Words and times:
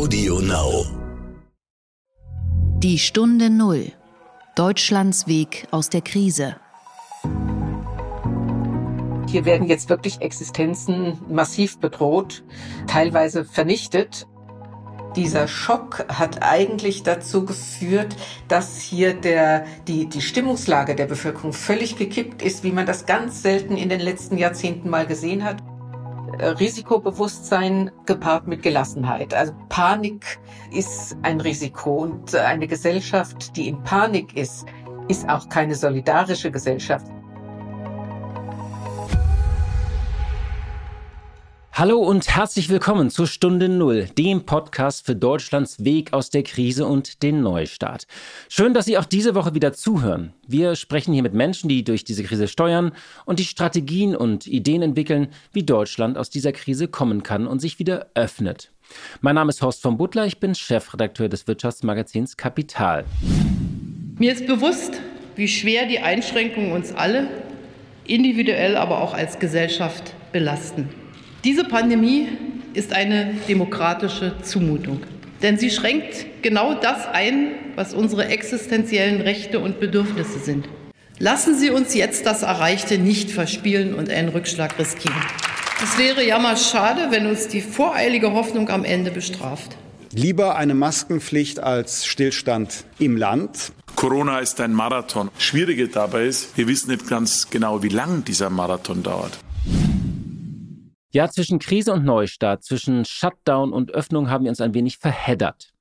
Audio 0.00 0.40
Now. 0.40 0.86
Die 2.78 2.98
Stunde 2.98 3.50
Null. 3.50 3.92
Deutschlands 4.56 5.26
Weg 5.26 5.68
aus 5.72 5.90
der 5.90 6.00
Krise. 6.00 6.56
Hier 9.28 9.44
werden 9.44 9.68
jetzt 9.68 9.90
wirklich 9.90 10.22
Existenzen 10.22 11.18
massiv 11.28 11.80
bedroht, 11.80 12.44
teilweise 12.86 13.44
vernichtet. 13.44 14.26
Dieser 15.16 15.46
Schock 15.46 16.06
hat 16.08 16.42
eigentlich 16.42 17.02
dazu 17.02 17.44
geführt, 17.44 18.16
dass 18.48 18.80
hier 18.80 19.12
der, 19.12 19.66
die, 19.86 20.08
die 20.08 20.22
Stimmungslage 20.22 20.94
der 20.94 21.06
Bevölkerung 21.06 21.52
völlig 21.52 21.96
gekippt 21.96 22.40
ist, 22.40 22.64
wie 22.64 22.72
man 22.72 22.86
das 22.86 23.04
ganz 23.04 23.42
selten 23.42 23.76
in 23.76 23.90
den 23.90 24.00
letzten 24.00 24.38
Jahrzehnten 24.38 24.88
mal 24.88 25.06
gesehen 25.06 25.44
hat. 25.44 25.62
Äh, 26.40 26.48
Risikobewusstsein 26.48 27.90
gepaart 28.06 28.46
mit 28.46 28.62
Gelassenheit. 28.62 29.34
Also 29.34 29.52
Panik 29.68 30.38
ist 30.72 31.14
ein 31.22 31.38
Risiko 31.40 31.98
und 31.98 32.34
eine 32.34 32.66
Gesellschaft, 32.66 33.54
die 33.56 33.68
in 33.68 33.82
Panik 33.82 34.34
ist, 34.36 34.64
ist 35.08 35.28
auch 35.28 35.50
keine 35.50 35.74
solidarische 35.74 36.50
Gesellschaft. 36.50 37.06
Hallo 41.80 41.98
und 41.98 42.36
herzlich 42.36 42.68
willkommen 42.68 43.08
zur 43.08 43.26
Stunde 43.26 43.70
Null, 43.70 44.06
dem 44.18 44.44
Podcast 44.44 45.06
für 45.06 45.16
Deutschlands 45.16 45.82
Weg 45.82 46.12
aus 46.12 46.28
der 46.28 46.42
Krise 46.42 46.84
und 46.84 47.22
den 47.22 47.40
Neustart. 47.40 48.06
Schön, 48.50 48.74
dass 48.74 48.84
Sie 48.84 48.98
auch 48.98 49.06
diese 49.06 49.34
Woche 49.34 49.54
wieder 49.54 49.72
zuhören. 49.72 50.34
Wir 50.46 50.76
sprechen 50.76 51.14
hier 51.14 51.22
mit 51.22 51.32
Menschen, 51.32 51.70
die 51.70 51.82
durch 51.82 52.04
diese 52.04 52.22
Krise 52.22 52.48
steuern 52.48 52.92
und 53.24 53.38
die 53.38 53.44
Strategien 53.44 54.14
und 54.14 54.46
Ideen 54.46 54.82
entwickeln, 54.82 55.28
wie 55.54 55.62
Deutschland 55.62 56.18
aus 56.18 56.28
dieser 56.28 56.52
Krise 56.52 56.86
kommen 56.86 57.22
kann 57.22 57.46
und 57.46 57.60
sich 57.60 57.78
wieder 57.78 58.08
öffnet. 58.12 58.70
Mein 59.22 59.36
Name 59.36 59.48
ist 59.48 59.62
Horst 59.62 59.80
von 59.80 59.96
Butler, 59.96 60.26
ich 60.26 60.38
bin 60.38 60.54
Chefredakteur 60.54 61.30
des 61.30 61.48
Wirtschaftsmagazins 61.48 62.36
Kapital. 62.36 63.06
Mir 64.18 64.34
ist 64.34 64.46
bewusst, 64.46 65.00
wie 65.34 65.48
schwer 65.48 65.86
die 65.86 66.00
Einschränkungen 66.00 66.72
uns 66.72 66.92
alle, 66.92 67.26
individuell, 68.06 68.76
aber 68.76 69.00
auch 69.00 69.14
als 69.14 69.38
Gesellschaft 69.38 70.12
belasten. 70.30 70.99
Diese 71.42 71.64
Pandemie 71.64 72.28
ist 72.74 72.92
eine 72.92 73.32
demokratische 73.48 74.34
Zumutung, 74.42 75.00
denn 75.40 75.56
sie 75.56 75.70
schränkt 75.70 76.26
genau 76.42 76.74
das 76.74 77.06
ein, 77.06 77.52
was 77.76 77.94
unsere 77.94 78.26
existenziellen 78.26 79.22
Rechte 79.22 79.58
und 79.58 79.80
Bedürfnisse 79.80 80.38
sind. 80.38 80.68
Lassen 81.18 81.58
Sie 81.58 81.70
uns 81.70 81.94
jetzt 81.94 82.26
das 82.26 82.42
Erreichte 82.42 82.98
nicht 82.98 83.30
verspielen 83.30 83.94
und 83.94 84.10
einen 84.10 84.28
Rückschlag 84.28 84.78
riskieren. 84.78 85.16
Es 85.82 85.98
wäre 85.98 86.26
jammerschade, 86.26 87.08
wenn 87.10 87.26
uns 87.26 87.48
die 87.48 87.62
voreilige 87.62 88.32
Hoffnung 88.32 88.68
am 88.68 88.84
Ende 88.84 89.10
bestraft. 89.10 89.78
Lieber 90.12 90.56
eine 90.56 90.74
Maskenpflicht 90.74 91.60
als 91.60 92.04
Stillstand 92.04 92.84
im 92.98 93.16
Land. 93.16 93.72
Corona 93.96 94.40
ist 94.40 94.60
ein 94.60 94.74
Marathon. 94.74 95.30
Schwierige 95.38 95.88
dabei 95.88 96.26
ist, 96.26 96.56
wir 96.58 96.68
wissen 96.68 96.90
nicht 96.90 97.08
ganz 97.08 97.48
genau, 97.48 97.82
wie 97.82 97.88
lang 97.88 98.24
dieser 98.24 98.50
Marathon 98.50 99.02
dauert. 99.02 99.38
Ja, 101.12 101.28
zwischen 101.28 101.58
Krise 101.58 101.92
und 101.92 102.04
Neustart, 102.04 102.62
zwischen 102.62 103.04
Shutdown 103.04 103.72
und 103.72 103.90
Öffnung 103.90 104.30
haben 104.30 104.44
wir 104.44 104.50
uns 104.50 104.60
ein 104.60 104.74
wenig 104.74 104.98
verheddert. 104.98 105.72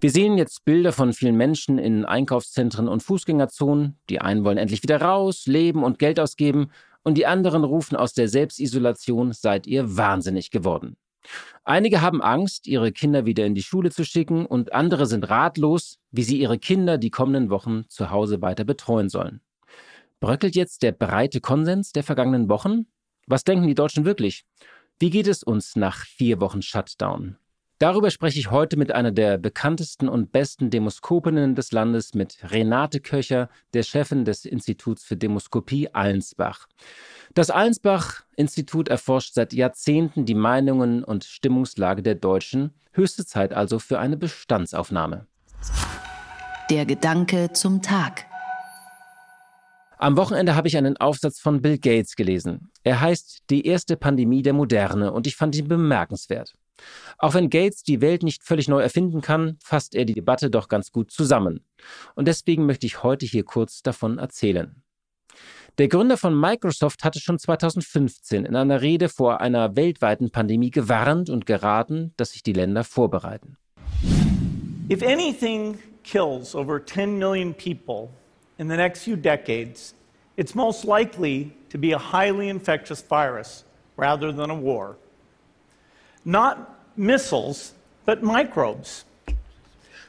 Wir 0.00 0.12
sehen 0.12 0.38
jetzt 0.38 0.64
Bilder 0.64 0.92
von 0.92 1.12
vielen 1.12 1.36
Menschen 1.36 1.78
in 1.78 2.04
Einkaufszentren 2.04 2.86
und 2.86 3.02
Fußgängerzonen. 3.02 3.98
Die 4.08 4.20
einen 4.20 4.44
wollen 4.44 4.56
endlich 4.56 4.84
wieder 4.84 5.02
raus, 5.02 5.46
leben 5.46 5.82
und 5.82 5.98
Geld 5.98 6.20
ausgeben 6.20 6.70
und 7.02 7.18
die 7.18 7.26
anderen 7.26 7.64
rufen 7.64 7.96
aus 7.96 8.12
der 8.12 8.28
Selbstisolation, 8.28 9.32
seid 9.32 9.66
ihr 9.66 9.96
wahnsinnig 9.96 10.52
geworden. 10.52 10.96
Einige 11.64 12.00
haben 12.00 12.22
Angst, 12.22 12.68
ihre 12.68 12.92
Kinder 12.92 13.26
wieder 13.26 13.46
in 13.46 13.56
die 13.56 13.64
Schule 13.64 13.90
zu 13.90 14.04
schicken 14.04 14.46
und 14.46 14.72
andere 14.72 15.06
sind 15.06 15.28
ratlos, 15.28 15.98
wie 16.12 16.22
sie 16.22 16.38
ihre 16.38 16.60
Kinder 16.60 16.98
die 16.98 17.10
kommenden 17.10 17.50
Wochen 17.50 17.84
zu 17.88 18.10
Hause 18.10 18.40
weiter 18.42 18.62
betreuen 18.62 19.08
sollen. 19.08 19.40
Bröckelt 20.20 20.54
jetzt 20.54 20.84
der 20.84 20.92
breite 20.92 21.40
Konsens 21.40 21.90
der 21.90 22.04
vergangenen 22.04 22.48
Wochen? 22.48 22.86
Was 23.30 23.44
denken 23.44 23.66
die 23.66 23.74
Deutschen 23.74 24.06
wirklich? 24.06 24.46
Wie 24.98 25.10
geht 25.10 25.26
es 25.26 25.42
uns 25.42 25.76
nach 25.76 26.06
vier 26.06 26.40
Wochen 26.40 26.62
Shutdown? 26.62 27.36
Darüber 27.78 28.10
spreche 28.10 28.40
ich 28.40 28.50
heute 28.50 28.78
mit 28.78 28.90
einer 28.90 29.12
der 29.12 29.36
bekanntesten 29.36 30.08
und 30.08 30.32
besten 30.32 30.70
Demoskopinnen 30.70 31.54
des 31.54 31.70
Landes, 31.70 32.14
mit 32.14 32.38
Renate 32.42 33.00
Köcher, 33.00 33.50
der 33.74 33.82
Chefin 33.82 34.24
des 34.24 34.46
Instituts 34.46 35.04
für 35.04 35.16
Demoskopie 35.16 35.90
Allensbach. 35.92 36.68
Das 37.34 37.50
Allensbach-Institut 37.50 38.88
erforscht 38.88 39.34
seit 39.34 39.52
Jahrzehnten 39.52 40.24
die 40.24 40.34
Meinungen 40.34 41.04
und 41.04 41.24
Stimmungslage 41.24 42.02
der 42.02 42.14
Deutschen. 42.14 42.72
Höchste 42.92 43.26
Zeit 43.26 43.52
also 43.52 43.78
für 43.78 43.98
eine 43.98 44.16
Bestandsaufnahme. 44.16 45.26
Der 46.70 46.86
Gedanke 46.86 47.52
zum 47.52 47.82
Tag. 47.82 48.27
Am 50.00 50.16
Wochenende 50.16 50.54
habe 50.54 50.68
ich 50.68 50.76
einen 50.76 50.96
Aufsatz 50.96 51.40
von 51.40 51.60
Bill 51.60 51.76
Gates 51.76 52.14
gelesen. 52.14 52.70
Er 52.84 53.00
heißt 53.00 53.42
Die 53.50 53.66
erste 53.66 53.96
Pandemie 53.96 54.42
der 54.42 54.52
Moderne 54.52 55.12
und 55.12 55.26
ich 55.26 55.34
fand 55.34 55.56
ihn 55.56 55.66
bemerkenswert. 55.66 56.54
Auch 57.18 57.34
wenn 57.34 57.50
Gates 57.50 57.82
die 57.82 58.00
Welt 58.00 58.22
nicht 58.22 58.44
völlig 58.44 58.68
neu 58.68 58.80
erfinden 58.80 59.22
kann, 59.22 59.58
fasst 59.60 59.96
er 59.96 60.04
die 60.04 60.14
Debatte 60.14 60.50
doch 60.50 60.68
ganz 60.68 60.92
gut 60.92 61.10
zusammen. 61.10 61.64
Und 62.14 62.28
deswegen 62.28 62.64
möchte 62.64 62.86
ich 62.86 63.02
heute 63.02 63.26
hier 63.26 63.42
kurz 63.42 63.82
davon 63.82 64.18
erzählen. 64.18 64.84
Der 65.78 65.88
Gründer 65.88 66.16
von 66.16 66.38
Microsoft 66.38 67.02
hatte 67.02 67.18
schon 67.18 67.40
2015 67.40 68.44
in 68.44 68.54
einer 68.54 68.80
Rede 68.80 69.08
vor 69.08 69.40
einer 69.40 69.74
weltweiten 69.74 70.30
Pandemie 70.30 70.70
gewarnt 70.70 71.28
und 71.28 71.44
geraten, 71.44 72.14
dass 72.16 72.30
sich 72.30 72.44
die 72.44 72.52
Länder 72.52 72.84
vorbereiten. 72.84 73.56
If 74.88 75.02
anything 75.02 75.76
kills 76.04 76.54
over 76.54 76.84
10 76.84 77.18
million 77.18 77.52
people 77.52 78.10
in 78.58 78.68
the 78.68 78.76
next 78.76 79.04
few 79.04 79.16
decades, 79.16 79.94
it's 80.36 80.54
most 80.54 80.84
likely 80.84 81.52
to 81.70 81.78
be 81.78 81.92
a 81.92 81.98
highly 81.98 82.48
infectious 82.48 83.00
virus 83.00 83.64
rather 83.96 84.32
than 84.32 84.50
a 84.50 84.54
war. 84.54 84.96
Not 86.24 86.78
missiles, 86.96 87.72
but 88.04 88.22
microbes. 88.22 89.04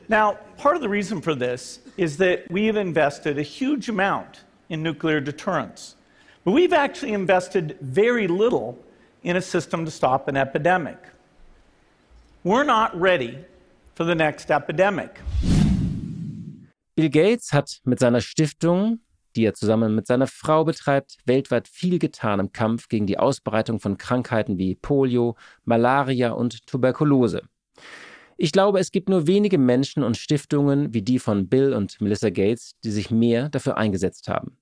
Now, 0.07 0.39
part 0.57 0.75
of 0.75 0.81
the 0.81 0.89
reason 0.89 1.21
for 1.21 1.35
this 1.35 1.79
is 1.97 2.17
that 2.17 2.49
we 2.49 2.65
have 2.65 2.75
invested 2.75 3.37
a 3.37 3.43
huge 3.43 3.89
amount 3.89 4.41
in 4.69 4.81
nuclear 4.81 5.19
deterrence, 5.19 5.95
but 6.43 6.51
we've 6.51 6.73
actually 6.73 7.13
invested 7.13 7.77
very 7.81 8.27
little 8.27 8.77
in 9.23 9.35
a 9.35 9.41
system 9.41 9.85
to 9.85 9.91
stop 9.91 10.27
an 10.27 10.37
epidemic. 10.37 10.97
We're 12.43 12.63
not 12.63 12.99
ready 12.99 13.37
for 13.95 14.03
the 14.05 14.16
next 14.16 14.49
epidemic. 14.49 15.19
Bill 16.99 17.09
Gates 17.09 17.53
hat 17.53 17.79
mit 17.85 17.97
seiner 17.97 18.19
Stiftung, 18.19 18.99
die 19.37 19.45
er 19.45 19.53
zusammen 19.53 19.95
mit 19.95 20.05
seiner 20.05 20.27
Frau 20.27 20.65
betreibt, 20.65 21.15
weltweit 21.23 21.69
viel 21.69 21.97
getan 21.97 22.41
im 22.41 22.51
Kampf 22.51 22.89
gegen 22.89 23.07
die 23.07 23.17
Ausbreitung 23.17 23.79
von 23.79 23.97
Krankheiten 23.97 24.57
wie 24.57 24.75
Polio, 24.75 25.37
Malaria 25.63 26.31
und 26.31 26.67
Tuberkulose. 26.67 27.43
Ich 28.35 28.51
glaube, 28.51 28.79
es 28.79 28.91
gibt 28.91 29.07
nur 29.07 29.27
wenige 29.27 29.57
Menschen 29.57 30.03
und 30.03 30.17
Stiftungen 30.17 30.93
wie 30.93 31.01
die 31.01 31.19
von 31.19 31.47
Bill 31.47 31.73
und 31.73 32.01
Melissa 32.01 32.31
Gates, 32.31 32.73
die 32.83 32.91
sich 32.91 33.11
mehr 33.11 33.47
dafür 33.47 33.77
eingesetzt 33.77 34.27
haben. 34.27 34.57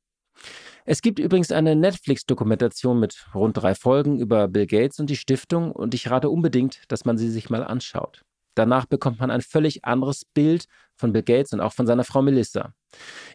Es 0.86 1.02
gibt 1.02 1.18
übrigens 1.18 1.52
eine 1.52 1.76
Netflix-Dokumentation 1.76 3.00
mit 3.00 3.26
rund 3.34 3.58
drei 3.58 3.74
Folgen 3.74 4.20
über 4.20 4.48
Bill 4.48 4.68
Gates 4.68 5.00
und 5.00 5.10
die 5.10 5.16
Stiftung 5.16 5.72
und 5.72 5.96
ich 5.96 6.12
rate 6.12 6.30
unbedingt, 6.30 6.84
dass 6.88 7.04
man 7.04 7.18
sie 7.18 7.32
sich 7.32 7.50
mal 7.50 7.64
anschaut. 7.64 8.22
Danach 8.58 8.88
bekommt 8.88 9.20
man 9.20 9.30
ein 9.30 9.42
völlig 9.42 9.86
anderes 9.86 10.26
Bild 10.26 10.66
von 10.96 11.14
Bill 11.14 11.22
Gates 11.22 11.54
und 11.54 11.60
auch 11.60 11.74
von 11.74 11.86
seiner 11.86 12.04
Frau 12.04 12.24
Melissa. 12.24 12.74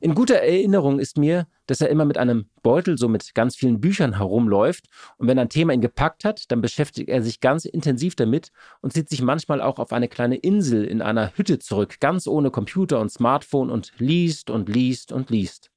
In 0.01 0.17
guter 0.17 0.35
Erinnerung 0.35 0.99
ist 0.99 1.17
mir, 1.17 1.47
dass 1.67 1.81
er 1.81 1.91
immer 1.91 2.05
mit 2.05 2.19
einem 2.19 2.51
Beutel 2.65 2.99
so 2.99 3.09
mit 3.09 3.33
ganz 3.33 3.55
vielen 3.55 3.81
Büchern 3.81 4.17
herumläuft 4.17 4.87
und 5.19 5.29
wenn 5.29 5.39
ein 5.39 5.49
Thema 5.49 5.75
ihn 5.75 5.81
gepackt 5.81 6.25
hat, 6.25 6.51
dann 6.51 6.61
beschäftigt 6.61 7.09
er 7.09 7.23
sich 7.23 7.39
ganz 7.39 7.67
intensiv 7.67 8.17
damit 8.17 8.51
und 8.81 8.95
zieht 8.95 9.09
sich 9.09 9.23
manchmal 9.23 9.61
auch 9.61 9.79
auf 9.79 9.93
eine 9.93 10.09
kleine 10.09 10.35
Insel 10.35 10.85
in 10.85 11.01
einer 11.01 11.37
Hütte 11.37 11.61
zurück, 11.61 12.01
ganz 12.01 12.27
ohne 12.27 12.51
Computer 12.51 12.99
und 12.99 13.13
Smartphone 13.13 13.71
und 13.71 13.93
liest 13.99 14.51
und 14.51 14.69
liest 14.69 15.13
und 15.13 15.31
liest. 15.31 15.71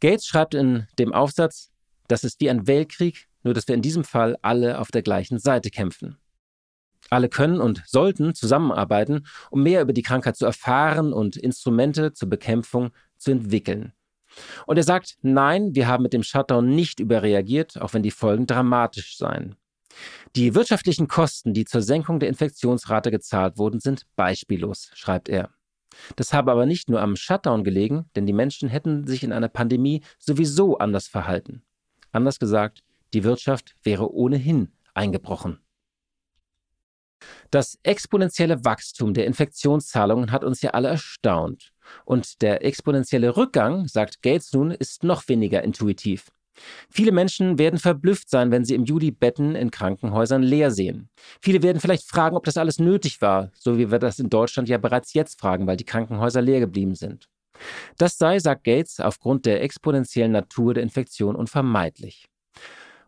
Gates 0.00 0.26
schreibt 0.26 0.52
in 0.52 0.86
dem 0.98 1.14
Aufsatz, 1.14 1.70
das 2.06 2.22
ist 2.22 2.38
wie 2.42 2.50
ein 2.50 2.66
Weltkrieg, 2.66 3.28
nur 3.44 3.54
dass 3.54 3.66
wir 3.66 3.74
in 3.74 3.82
diesem 3.82 4.04
Fall 4.04 4.36
alle 4.42 4.78
auf 4.78 4.90
der 4.90 5.00
gleichen 5.00 5.38
Seite 5.38 5.70
kämpfen. 5.70 6.18
Alle 7.12 7.28
können 7.28 7.60
und 7.60 7.82
sollten 7.86 8.34
zusammenarbeiten, 8.34 9.26
um 9.50 9.62
mehr 9.62 9.82
über 9.82 9.92
die 9.92 10.02
Krankheit 10.02 10.34
zu 10.34 10.46
erfahren 10.46 11.12
und 11.12 11.36
Instrumente 11.36 12.14
zur 12.14 12.30
Bekämpfung 12.30 12.90
zu 13.18 13.32
entwickeln. 13.32 13.92
Und 14.66 14.78
er 14.78 14.82
sagt, 14.82 15.18
nein, 15.20 15.74
wir 15.74 15.88
haben 15.88 16.02
mit 16.02 16.14
dem 16.14 16.22
Shutdown 16.22 16.74
nicht 16.74 17.00
überreagiert, 17.00 17.78
auch 17.82 17.92
wenn 17.92 18.02
die 18.02 18.10
Folgen 18.10 18.46
dramatisch 18.46 19.18
seien. 19.18 19.56
Die 20.36 20.54
wirtschaftlichen 20.54 21.06
Kosten, 21.06 21.52
die 21.52 21.66
zur 21.66 21.82
Senkung 21.82 22.18
der 22.18 22.30
Infektionsrate 22.30 23.10
gezahlt 23.10 23.58
wurden, 23.58 23.78
sind 23.78 24.06
beispiellos, 24.16 24.90
schreibt 24.94 25.28
er. 25.28 25.50
Das 26.16 26.32
habe 26.32 26.50
aber 26.50 26.64
nicht 26.64 26.88
nur 26.88 27.02
am 27.02 27.16
Shutdown 27.16 27.62
gelegen, 27.62 28.06
denn 28.16 28.24
die 28.24 28.32
Menschen 28.32 28.70
hätten 28.70 29.06
sich 29.06 29.22
in 29.22 29.34
einer 29.34 29.50
Pandemie 29.50 30.02
sowieso 30.18 30.78
anders 30.78 31.08
verhalten. 31.08 31.62
Anders 32.10 32.38
gesagt, 32.38 32.82
die 33.12 33.22
Wirtschaft 33.22 33.76
wäre 33.82 34.10
ohnehin 34.10 34.72
eingebrochen. 34.94 35.58
Das 37.50 37.78
exponentielle 37.82 38.64
Wachstum 38.64 39.14
der 39.14 39.26
Infektionszahlungen 39.26 40.32
hat 40.32 40.44
uns 40.44 40.62
ja 40.62 40.70
alle 40.70 40.88
erstaunt. 40.88 41.72
Und 42.04 42.42
der 42.42 42.64
exponentielle 42.64 43.36
Rückgang, 43.36 43.88
sagt 43.88 44.22
Gates 44.22 44.52
nun, 44.52 44.70
ist 44.70 45.04
noch 45.04 45.28
weniger 45.28 45.62
intuitiv. 45.62 46.28
Viele 46.90 47.12
Menschen 47.12 47.58
werden 47.58 47.78
verblüfft 47.78 48.28
sein, 48.28 48.50
wenn 48.50 48.64
sie 48.64 48.74
im 48.74 48.84
Juli 48.84 49.10
Betten 49.10 49.54
in 49.54 49.70
Krankenhäusern 49.70 50.42
leer 50.42 50.70
sehen. 50.70 51.08
Viele 51.40 51.62
werden 51.62 51.80
vielleicht 51.80 52.08
fragen, 52.08 52.36
ob 52.36 52.44
das 52.44 52.56
alles 52.56 52.78
nötig 52.78 53.20
war, 53.22 53.50
so 53.54 53.78
wie 53.78 53.90
wir 53.90 53.98
das 53.98 54.18
in 54.18 54.28
Deutschland 54.28 54.68
ja 54.68 54.78
bereits 54.78 55.14
jetzt 55.14 55.40
fragen, 55.40 55.66
weil 55.66 55.76
die 55.76 55.84
Krankenhäuser 55.84 56.42
leer 56.42 56.60
geblieben 56.60 56.94
sind. 56.94 57.28
Das 57.96 58.18
sei, 58.18 58.38
sagt 58.38 58.64
Gates, 58.64 59.00
aufgrund 59.00 59.46
der 59.46 59.62
exponentiellen 59.62 60.32
Natur 60.32 60.74
der 60.74 60.82
Infektion 60.82 61.36
unvermeidlich. 61.36 62.26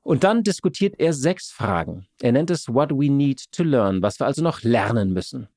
Und 0.04 0.22
dann 0.22 0.42
diskutiert 0.42 0.96
er 0.98 1.14
sechs 1.14 1.50
Fragen. 1.50 2.06
Er 2.20 2.32
nennt 2.32 2.50
es 2.50 2.68
What 2.68 2.90
we 2.90 3.10
need 3.10 3.50
to 3.52 3.64
learn, 3.64 4.02
was 4.02 4.20
wir 4.20 4.26
also 4.26 4.42
noch 4.42 4.62
lernen 4.62 5.14
müssen. 5.14 5.48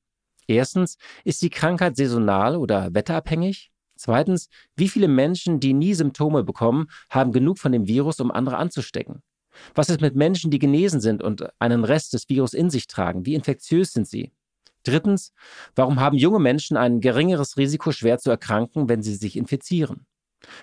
Erstens, 0.46 0.96
ist 1.24 1.42
die 1.42 1.50
Krankheit 1.50 1.96
saisonal 1.96 2.56
oder 2.56 2.92
wetterabhängig? 2.94 3.70
Zweitens, 3.96 4.48
wie 4.74 4.88
viele 4.88 5.06
Menschen, 5.06 5.60
die 5.60 5.74
nie 5.74 5.92
Symptome 5.92 6.44
bekommen, 6.44 6.86
haben 7.10 7.32
genug 7.32 7.58
von 7.58 7.72
dem 7.72 7.86
Virus, 7.86 8.20
um 8.20 8.30
andere 8.30 8.56
anzustecken? 8.56 9.22
Was 9.74 9.90
ist 9.90 10.00
mit 10.00 10.16
Menschen, 10.16 10.50
die 10.50 10.58
genesen 10.58 11.00
sind 11.00 11.22
und 11.22 11.46
einen 11.58 11.84
Rest 11.84 12.14
des 12.14 12.28
Virus 12.30 12.54
in 12.54 12.70
sich 12.70 12.86
tragen? 12.86 13.26
Wie 13.26 13.34
infektiös 13.34 13.92
sind 13.92 14.08
sie? 14.08 14.32
Drittens, 14.82 15.34
warum 15.74 16.00
haben 16.00 16.16
junge 16.16 16.38
Menschen 16.38 16.78
ein 16.78 17.00
geringeres 17.00 17.58
Risiko, 17.58 17.92
schwer 17.92 18.18
zu 18.18 18.30
erkranken, 18.30 18.88
wenn 18.88 19.02
sie 19.02 19.14
sich 19.14 19.36
infizieren? 19.36 20.06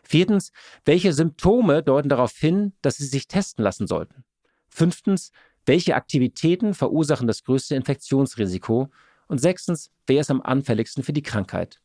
Viertens, 0.04 0.51
welche 0.86 1.13
Symptome 1.13 1.83
deuten 1.83 2.10
darauf 2.10 2.36
hin, 2.38 2.74
dass 2.81 2.98
Sie 2.98 3.06
sich 3.06 3.27
testen 3.27 3.63
lassen 3.63 3.88
sollten? 3.88 4.24
Fünftens, 4.69 5.31
welche 5.66 5.95
Aktivitäten 5.95 6.74
verursachen 6.74 7.27
das 7.27 7.44
größte 7.44 7.75
Infektionsrisiko? 7.75 8.89
Und 9.27 9.39
sechstens, 9.39 9.92
wer 10.06 10.22
ist 10.22 10.31
am 10.31 10.42
anfälligsten 10.42 11.04
für 11.04 11.13
die 11.13 11.24
Krankheit? 11.24 11.81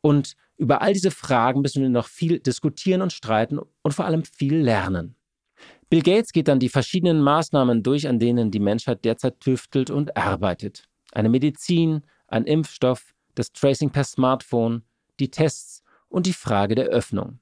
Und 0.00 0.36
über 0.56 0.82
all 0.82 0.92
diese 0.92 1.10
Fragen 1.10 1.62
müssen 1.62 1.82
wir 1.82 1.88
noch 1.88 2.08
viel 2.08 2.40
diskutieren 2.40 3.02
und 3.02 3.12
streiten 3.12 3.60
und 3.82 3.94
vor 3.94 4.04
allem 4.04 4.24
viel 4.24 4.56
lernen. 4.56 5.14
Bill 5.88 6.02
Gates 6.02 6.32
geht 6.32 6.48
dann 6.48 6.60
die 6.60 6.68
verschiedenen 6.68 7.20
Maßnahmen 7.20 7.82
durch, 7.82 8.08
an 8.08 8.18
denen 8.18 8.50
die 8.50 8.60
Menschheit 8.60 9.04
derzeit 9.04 9.40
tüftelt 9.40 9.90
und 9.90 10.16
arbeitet. 10.16 10.88
Eine 11.12 11.28
Medizin, 11.28 12.02
ein 12.28 12.44
Impfstoff, 12.44 13.14
das 13.34 13.52
Tracing 13.52 13.90
per 13.90 14.04
Smartphone, 14.04 14.82
die 15.18 15.30
Tests 15.30 15.82
und 16.10 16.26
die 16.26 16.34
Frage 16.34 16.74
der 16.74 16.86
Öffnung. 16.86 17.40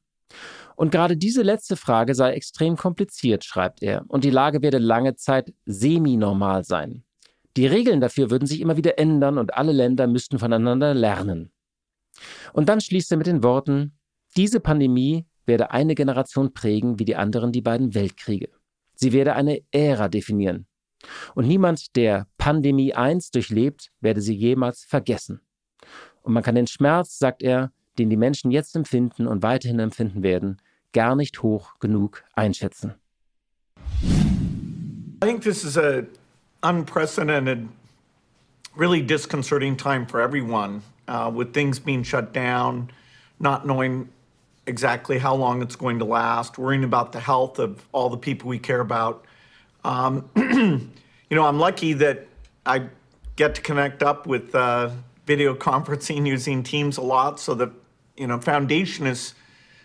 Und 0.77 0.93
gerade 0.93 1.17
diese 1.17 1.43
letzte 1.43 1.77
Frage 1.77 2.15
sei 2.15 2.35
extrem 2.35 2.77
kompliziert, 2.77 3.45
schreibt 3.45 3.83
er, 3.83 4.05
und 4.07 4.23
die 4.23 4.31
Lage 4.31 4.63
werde 4.63 4.79
lange 4.79 5.17
Zeit 5.17 5.53
semi-normal 5.67 6.63
sein. 6.63 7.03
Die 7.57 7.67
Regeln 7.67 8.01
dafür 8.01 8.31
würden 8.31 8.47
sich 8.47 8.61
immer 8.61 8.77
wieder 8.77 8.99
ändern 8.99 9.39
und 9.39 9.55
alle 9.55 9.73
Länder 9.73 10.07
müssten 10.07 10.39
voneinander 10.39 10.95
lernen. 10.95 11.51
Und 12.53 12.69
dann 12.69 12.81
schließt 12.81 13.11
er 13.11 13.19
mit 13.19 13.27
den 13.27 13.43
Worten, 13.43 13.99
diese 14.37 14.61
Pandemie 14.61 15.27
werde 15.47 15.73
eine 15.73 15.97
Generation 15.97 16.53
prägen 16.53 16.99
wie 17.01 17.05
die 17.05 17.17
anderen 17.17 17.51
die 17.51 17.63
beiden 17.63 17.95
Weltkriege. 17.95 18.51
Sie 18.95 19.13
werde 19.13 19.35
eine 19.35 19.63
Ära 19.73 20.09
definieren. 20.09 20.67
Und 21.35 21.47
niemand, 21.47 21.97
der 21.97 22.27
Pandemie 22.37 22.95
1 22.95 23.31
durchlebt, 23.31 23.91
werde 24.01 24.21
sie 24.21 24.35
jemals 24.35 24.85
vergessen. 24.85 25.41
Und 26.23 26.33
man 26.33 26.43
kann 26.43 26.55
den 26.55 26.67
Schmerz, 26.67 27.19
sagt 27.19 27.43
er, 27.43 27.73
den 27.99 28.11
die 28.11 28.17
Menschen 28.17 28.51
jetzt 28.51 28.77
empfinden 28.77 29.27
und 29.27 29.43
weiterhin 29.43 29.79
empfinden 29.79 30.23
werden, 30.23 30.59
gar 30.93 31.17
nicht 31.17 31.43
hoch 31.43 31.79
genug 31.81 32.25
einschätzen. 32.35 32.95
I 35.21 35.27
think 35.27 35.43
this 35.43 35.65
is 35.65 35.77
a 35.77 36.05
unprecedented, 36.63 37.69
really 38.77 39.03
disconcerting 39.03 39.77
time 39.77 40.07
for 40.07 40.21
everyone, 40.21 40.83
uh, 41.09 41.31
with 41.35 41.53
things 41.53 41.81
being 41.81 42.05
shut 42.05 42.33
down, 42.33 42.91
not 43.41 43.65
knowing 43.65 44.09
exactly 44.67 45.19
how 45.19 45.35
long 45.35 45.63
it's 45.63 45.75
going 45.77 45.99
to 45.99 46.05
last, 46.05 46.59
worrying 46.59 46.85
about 46.85 47.13
the 47.13 47.21
health 47.21 47.59
of 47.59 47.85
all 47.93 48.09
the 48.11 48.17
people 48.17 48.49
we 48.49 48.59
care 48.59 48.81
about. 48.81 49.25
Um, 49.85 50.29
you 50.37 51.37
know, 51.37 51.45
I'm 51.45 51.59
lucky 51.59 51.95
that 51.95 52.27
I 52.65 52.83
get 53.37 53.55
to 53.57 53.61
connect 53.61 54.03
up 54.03 54.27
with 54.27 54.55
uh, 54.55 54.91
video 55.27 55.55
conferencing 55.69 56.27
using 56.27 56.63
Teams 56.63 56.97
a 56.97 57.03
lot 57.03 57.41
so 57.41 57.55
that 57.55 57.71
you 58.19 58.27
know, 58.27 58.39
foundation 58.39 59.07
is 59.07 59.35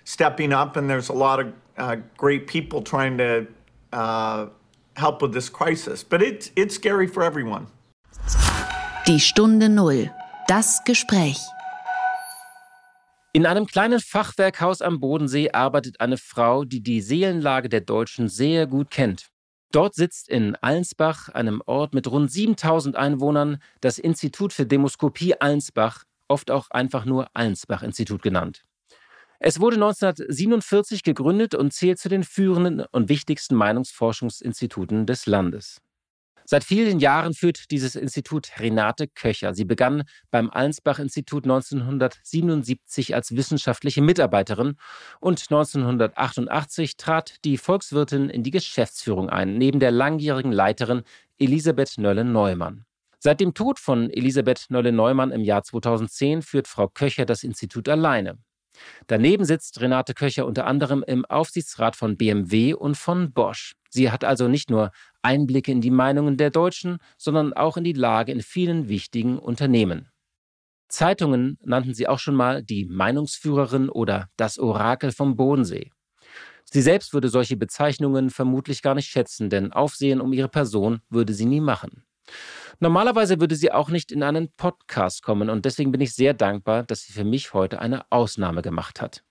stepping 0.03 0.51
up, 0.51 0.75
and 0.75 0.89
there's 0.89 1.09
a 1.09 1.13
lot 1.13 1.39
of 1.39 1.53
uh, 1.77 1.97
great 2.17 2.47
people 2.47 2.81
trying 2.81 3.17
to 3.17 3.47
uh, 3.91 4.47
help 4.95 5.21
with 5.21 5.33
this 5.33 5.49
crisis. 5.49 6.03
But 6.03 6.21
it's 6.21 6.51
it's 6.55 6.75
scary 6.75 7.07
for 7.07 7.23
everyone. 7.23 7.67
Die 9.05 9.19
Stunde 9.19 9.69
Null. 9.69 10.09
Das 10.47 10.83
Gespräch. 10.83 11.37
In 13.35 13.47
einem 13.47 13.65
kleinen 13.65 13.99
Fachwerkhaus 13.99 14.81
am 14.81 14.99
Bodensee 14.99 15.49
arbeitet 15.51 15.99
eine 15.99 16.17
Frau, 16.17 16.65
die 16.65 16.83
die 16.83 17.01
Seelenlage 17.01 17.67
der 17.67 17.81
Deutschen 17.81 18.29
sehr 18.29 18.67
gut 18.67 18.91
kennt. 18.91 19.29
Dort 19.71 19.95
sitzt 19.95 20.29
in 20.29 20.55
Allensbach, 20.61 21.29
einem 21.29 21.63
Ort 21.65 21.95
mit 21.95 22.05
rund 22.11 22.31
7000 22.31 22.95
Einwohnern, 22.95 23.57
das 23.81 23.97
Institut 23.97 24.53
für 24.53 24.67
Demoskopie 24.67 25.41
Allensbach, 25.41 26.03
oft 26.27 26.51
auch 26.51 26.69
einfach 26.71 27.05
nur 27.05 27.27
Allensbach-Institut 27.33 28.21
genannt. 28.21 28.63
Es 29.39 29.59
wurde 29.59 29.75
1947 29.75 31.03
gegründet 31.03 31.53
und 31.53 31.73
zählt 31.73 31.99
zu 31.99 32.07
den 32.07 32.23
führenden 32.23 32.85
und 32.91 33.09
wichtigsten 33.09 33.55
Meinungsforschungsinstituten 33.55 35.05
des 35.05 35.25
Landes. 35.25 35.81
Seit 36.45 36.63
vielen 36.63 36.99
Jahren 36.99 37.33
führt 37.33 37.71
dieses 37.71 37.95
Institut 37.95 38.51
Renate 38.59 39.07
Köcher. 39.07 39.53
Sie 39.53 39.65
begann 39.65 40.03
beim 40.29 40.49
Allensbach-Institut 40.49 41.45
1977 41.45 43.15
als 43.15 43.35
wissenschaftliche 43.35 44.01
Mitarbeiterin 44.01 44.75
und 45.19 45.41
1988 45.41 46.97
trat 46.97 47.35
die 47.45 47.57
Volkswirtin 47.57 48.29
in 48.29 48.43
die 48.43 48.51
Geschäftsführung 48.51 49.29
ein, 49.29 49.57
neben 49.57 49.79
der 49.79 49.91
langjährigen 49.91 50.51
Leiterin 50.51 51.03
Elisabeth 51.37 51.97
Nölle-Neumann. 51.97 52.85
Seit 53.25 53.39
dem 53.39 53.53
Tod 53.53 53.79
von 53.79 54.09
Elisabeth 54.09 54.65
Nolle-Neumann 54.67 55.31
im 55.31 55.45
Jahr 55.45 55.63
2010 55.63 56.41
führt 56.41 56.67
Frau 56.67 56.89
Köcher 56.89 57.25
das 57.25 57.43
Institut 57.43 57.87
alleine. 57.87 58.37
Daneben 59.07 59.45
sitzt 59.45 59.79
Renate 59.79 60.13
Köcher 60.13 60.45
unter 60.45 60.67
anderem 60.67 61.05
im 61.07 61.23
Aufsichtsrat 61.23 61.95
von 61.95 62.17
BMW 62.17 62.73
und 62.73 62.97
von 62.97 63.31
Bosch. 63.31 63.75
Sie 63.89 64.11
hat 64.11 64.25
also 64.25 64.49
nicht 64.49 64.69
nur 64.69 64.91
Einblicke 65.21 65.71
in 65.71 65.79
die 65.79 65.89
Meinungen 65.89 66.35
der 66.35 66.49
Deutschen, 66.49 66.97
sondern 67.17 67.53
auch 67.53 67.77
in 67.77 67.85
die 67.85 67.93
Lage 67.93 68.33
in 68.33 68.41
vielen 68.41 68.89
wichtigen 68.89 69.39
Unternehmen. 69.39 70.09
Zeitungen 70.89 71.57
nannten 71.63 71.93
sie 71.93 72.09
auch 72.09 72.19
schon 72.19 72.35
mal 72.35 72.61
die 72.61 72.83
Meinungsführerin 72.83 73.87
oder 73.87 74.27
das 74.35 74.59
Orakel 74.59 75.13
vom 75.13 75.37
Bodensee. 75.37 75.91
Sie 76.65 76.81
selbst 76.81 77.13
würde 77.13 77.29
solche 77.29 77.55
Bezeichnungen 77.55 78.31
vermutlich 78.31 78.81
gar 78.81 78.95
nicht 78.95 79.07
schätzen, 79.07 79.49
denn 79.49 79.71
Aufsehen 79.71 80.19
um 80.19 80.33
ihre 80.33 80.49
Person 80.49 80.99
würde 81.09 81.33
sie 81.33 81.45
nie 81.45 81.61
machen. 81.61 82.03
Normalerweise 82.79 83.39
würde 83.39 83.55
sie 83.55 83.71
auch 83.71 83.89
nicht 83.89 84.11
in 84.11 84.23
einen 84.23 84.49
Podcast 84.57 85.23
kommen 85.23 85.49
und 85.49 85.65
deswegen 85.65 85.91
bin 85.91 86.01
ich 86.01 86.13
sehr 86.13 86.33
dankbar, 86.33 86.83
dass 86.83 87.01
sie 87.01 87.13
für 87.13 87.23
mich 87.23 87.53
heute 87.53 87.79
eine 87.79 88.11
Ausnahme 88.11 88.61
gemacht 88.61 89.01
hat. 89.01 89.23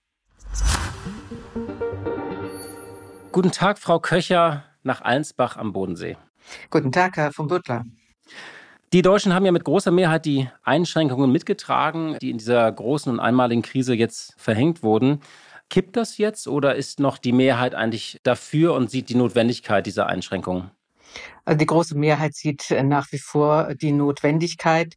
Guten 3.33 3.51
Tag, 3.51 3.79
Frau 3.79 3.99
Köcher 3.99 4.65
nach 4.83 5.01
Allensbach 5.01 5.57
am 5.57 5.73
Bodensee. 5.73 6.17
Guten 6.71 6.93
Tag, 6.93 7.17
Herr 7.17 7.33
von 7.33 7.47
Butler. 7.47 7.85
Die 8.93 9.01
Deutschen 9.01 9.33
haben 9.33 9.47
ja 9.47 9.53
mit 9.53 9.65
großer 9.65 9.91
Mehrheit 9.91 10.27
die 10.27 10.51
Einschränkungen 10.63 11.33
mitgetragen, 11.33 12.19
die 12.21 12.31
in 12.31 12.37
dieser 12.37 12.71
großen 12.71 13.11
und 13.11 13.21
einmaligen 13.21 13.63
Krise 13.63 13.95
jetzt 13.95 14.35
verhängt 14.37 14.83
wurden. 14.83 15.21
Kippt 15.71 15.97
das 15.97 16.19
jetzt 16.19 16.47
oder 16.47 16.75
ist 16.75 17.01
noch 17.01 17.17
die 17.17 17.33
Mehrheit 17.33 17.75
eigentlich 17.75 18.21
dafür 18.23 18.75
und 18.75 18.91
sieht 18.91 19.09
die 19.09 19.15
Notwendigkeit 19.15 19.87
dieser 19.87 20.09
Einschränkungen? 20.09 20.71
Also 21.45 21.59
die 21.59 21.67
große 21.67 21.97
Mehrheit 21.97 22.35
sieht 22.35 22.71
äh, 22.71 22.83
nach 22.83 23.11
wie 23.13 23.19
vor 23.19 23.75
die 23.75 23.93
Notwendigkeit, 23.93 24.95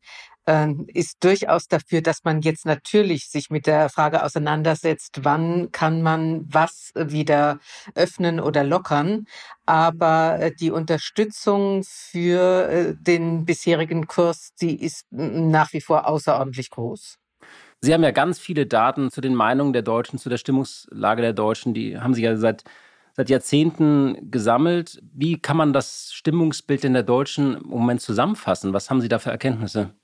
ähm, 0.47 0.85
ist 0.93 1.23
durchaus 1.23 1.67
dafür, 1.67 2.01
dass 2.01 2.23
man 2.23 2.41
jetzt 2.41 2.65
natürlich 2.65 3.29
sich 3.29 3.49
mit 3.49 3.65
der 3.65 3.89
Frage 3.89 4.23
auseinandersetzt, 4.23 5.21
wann 5.23 5.71
kann 5.71 6.01
man 6.01 6.45
was 6.47 6.91
wieder 6.95 7.59
öffnen 7.95 8.39
oder 8.39 8.63
lockern. 8.63 9.25
Aber 9.65 10.39
äh, 10.39 10.51
die 10.53 10.71
Unterstützung 10.71 11.83
für 11.83 12.69
äh, 12.69 12.93
den 12.95 13.45
bisherigen 13.45 14.07
Kurs, 14.07 14.53
die 14.61 14.83
ist 14.83 15.07
nach 15.09 15.73
wie 15.73 15.81
vor 15.81 16.07
außerordentlich 16.07 16.69
groß. 16.69 17.17
Sie 17.81 17.93
haben 17.93 18.03
ja 18.03 18.11
ganz 18.11 18.39
viele 18.39 18.65
Daten 18.65 19.11
zu 19.11 19.21
den 19.21 19.35
Meinungen 19.35 19.73
der 19.73 19.81
Deutschen, 19.81 20.17
zu 20.17 20.29
der 20.29 20.37
Stimmungslage 20.37 21.21
der 21.21 21.33
Deutschen. 21.33 21.73
Die 21.73 21.99
haben 21.99 22.13
Sie 22.13 22.23
ja 22.23 22.35
seit 22.37 22.63
seit 23.15 23.29
Jahrzehnten 23.29 24.29
gesammelt. 24.29 25.01
Wie 25.13 25.39
kann 25.39 25.57
man 25.57 25.73
das 25.73 26.11
Stimmungsbild 26.13 26.83
in 26.83 26.93
der 26.93 27.03
Deutschen 27.03 27.55
im 27.55 27.69
Moment 27.69 28.01
zusammenfassen? 28.01 28.73
Was 28.73 28.89
haben 28.89 29.01
Sie 29.01 29.07
da 29.07 29.19
für 29.19 29.31
Erkenntnisse? 29.31 29.95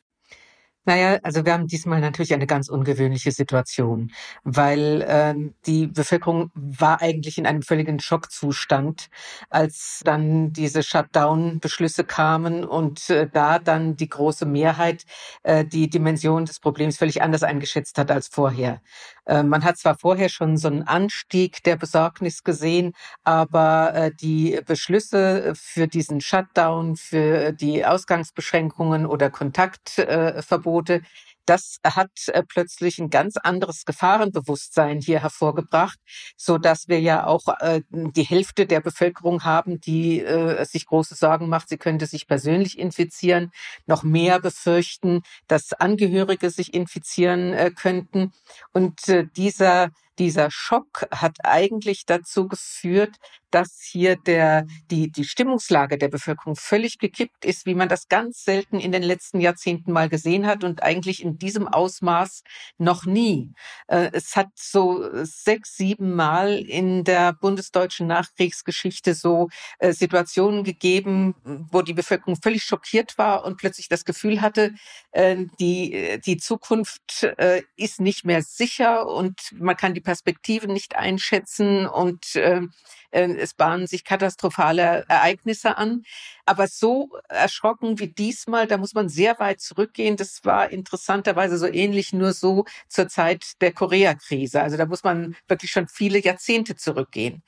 Naja, 0.83 1.19
also 1.21 1.45
wir 1.45 1.53
haben 1.53 1.67
diesmal 1.67 2.01
natürlich 2.01 2.33
eine 2.33 2.47
ganz 2.47 2.67
ungewöhnliche 2.67 3.31
Situation, 3.31 4.11
weil 4.43 5.03
äh, 5.03 5.35
die 5.67 5.85
Bevölkerung 5.85 6.49
war 6.55 7.01
eigentlich 7.01 7.37
in 7.37 7.45
einem 7.45 7.61
völligen 7.61 7.99
Schockzustand, 7.99 9.09
als 9.51 10.01
dann 10.03 10.53
diese 10.53 10.81
Shutdown-Beschlüsse 10.81 12.03
kamen 12.03 12.63
und 12.65 13.11
äh, 13.11 13.29
da 13.31 13.59
dann 13.59 13.95
die 13.95 14.09
große 14.09 14.47
Mehrheit 14.47 15.05
äh, 15.43 15.63
die 15.65 15.87
Dimension 15.87 16.45
des 16.45 16.59
Problems 16.59 16.97
völlig 16.97 17.21
anders 17.21 17.43
eingeschätzt 17.43 17.99
hat 17.99 18.09
als 18.09 18.27
vorher. 18.27 18.81
Äh, 19.25 19.43
man 19.43 19.63
hat 19.63 19.77
zwar 19.77 19.97
vorher 19.97 20.29
schon 20.29 20.57
so 20.57 20.67
einen 20.67 20.83
Anstieg 20.83 21.63
der 21.63 21.75
Besorgnis 21.75 22.43
gesehen, 22.43 22.93
aber 23.23 23.93
äh, 23.93 24.11
die 24.19 24.59
Beschlüsse 24.65 25.53
für 25.55 25.87
diesen 25.87 26.21
Shutdown, 26.21 26.95
für 26.95 27.51
die 27.51 27.85
Ausgangsbeschränkungen 27.85 29.05
oder 29.05 29.29
Kontaktverbote, 29.29 31.01
das 31.45 31.77
hat 31.83 32.11
äh, 32.27 32.43
plötzlich 32.43 32.99
ein 32.99 33.09
ganz 33.09 33.37
anderes 33.37 33.85
Gefahrenbewusstsein 33.85 35.01
hier 35.01 35.21
hervorgebracht, 35.21 35.99
so 36.37 36.57
dass 36.57 36.87
wir 36.87 36.99
ja 36.99 37.25
auch 37.25 37.47
äh, 37.59 37.81
die 37.89 38.23
Hälfte 38.23 38.65
der 38.65 38.81
Bevölkerung 38.81 39.43
haben, 39.43 39.79
die 39.79 40.21
äh, 40.21 40.63
sich 40.65 40.85
große 40.85 41.15
Sorgen 41.15 41.49
macht, 41.49 41.69
sie 41.69 41.77
könnte 41.77 42.05
sich 42.05 42.27
persönlich 42.27 42.77
infizieren, 42.77 43.51
noch 43.85 44.03
mehr 44.03 44.39
befürchten, 44.39 45.21
dass 45.47 45.73
Angehörige 45.73 46.49
sich 46.49 46.73
infizieren 46.73 47.73
könnten. 47.75 48.33
Und 48.71 49.01
dieser 49.35 49.91
dieser 50.21 50.51
Schock 50.51 51.07
hat 51.09 51.37
eigentlich 51.43 52.05
dazu 52.05 52.47
geführt, 52.47 53.17
dass 53.51 53.81
hier 53.81 54.15
der, 54.15 54.65
die, 54.89 55.11
die 55.11 55.25
Stimmungslage 55.25 55.97
der 55.97 56.07
Bevölkerung 56.07 56.55
völlig 56.55 56.99
gekippt 56.99 57.43
ist, 57.43 57.65
wie 57.65 57.75
man 57.75 57.89
das 57.89 58.07
ganz 58.07 58.43
selten 58.43 58.79
in 58.79 58.91
den 58.91 59.03
letzten 59.03 59.41
Jahrzehnten 59.41 59.91
mal 59.91 60.09
gesehen 60.09 60.47
hat 60.47 60.63
und 60.63 60.83
eigentlich 60.83 61.23
in 61.23 61.37
diesem 61.37 61.67
Ausmaß 61.67 62.43
noch 62.77 63.05
nie. 63.05 63.51
Äh, 63.87 64.09
es 64.13 64.35
hat 64.35 64.47
so 64.55 65.03
sechs, 65.23 65.75
sieben 65.75 66.15
Mal 66.15 66.59
in 66.59 67.03
der 67.03 67.33
bundesdeutschen 67.33 68.07
Nachkriegsgeschichte 68.07 69.13
so 69.13 69.49
äh, 69.79 69.91
Situationen 69.91 70.63
gegeben, 70.63 71.35
wo 71.71 71.81
die 71.81 71.93
Bevölkerung 71.93 72.37
völlig 72.41 72.63
schockiert 72.63 73.17
war 73.17 73.43
und 73.43 73.57
plötzlich 73.57 73.89
das 73.89 74.05
Gefühl 74.05 74.41
hatte, 74.41 74.73
äh, 75.11 75.35
die, 75.59 76.19
die 76.25 76.37
Zukunft 76.37 77.27
ist 77.75 77.99
nicht 77.99 78.25
mehr 78.25 78.41
sicher 78.41 79.07
und 79.07 79.39
man 79.53 79.75
kann 79.75 79.93
die 79.93 80.01
Perspektiven 80.11 80.73
nicht 80.73 80.97
einschätzen 80.97 81.87
und 81.87 82.35
äh, 82.35 82.63
es 83.11 83.53
bahnen 83.53 83.87
sich 83.87 84.03
katastrophale 84.03 85.05
Ereignisse 85.07 85.77
an. 85.77 86.03
Aber 86.45 86.67
so 86.67 87.09
erschrocken 87.29 87.97
wie 87.97 88.07
diesmal, 88.07 88.67
da 88.67 88.77
muss 88.77 88.93
man 88.93 89.07
sehr 89.07 89.39
weit 89.39 89.61
zurückgehen. 89.61 90.17
Das 90.17 90.43
war 90.43 90.69
interessanterweise 90.69 91.57
so 91.57 91.65
ähnlich 91.65 92.11
nur 92.11 92.33
so 92.33 92.65
zur 92.89 93.07
Zeit 93.07 93.61
der 93.61 93.71
Koreakrise. 93.71 94.61
Also 94.61 94.75
da 94.75 94.85
muss 94.85 95.05
man 95.05 95.37
wirklich 95.47 95.71
schon 95.71 95.87
viele 95.87 96.19
Jahrzehnte 96.19 96.75
zurückgehen. 96.75 97.41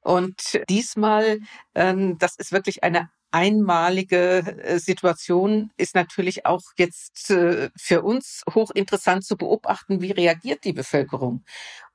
Und 0.00 0.60
diesmal, 0.68 1.40
ähm, 1.74 2.18
das 2.18 2.36
ist 2.36 2.52
wirklich 2.52 2.84
eine 2.84 3.10
einmalige 3.36 4.38
äh, 4.62 4.78
Situation 4.78 5.70
ist 5.76 5.94
natürlich 5.94 6.46
auch 6.46 6.62
jetzt 6.78 7.30
äh, 7.30 7.70
für 7.76 8.02
uns 8.02 8.42
hochinteressant 8.54 9.24
zu 9.24 9.36
beobachten, 9.36 10.00
wie 10.00 10.12
reagiert 10.12 10.64
die 10.64 10.72
Bevölkerung. 10.72 11.44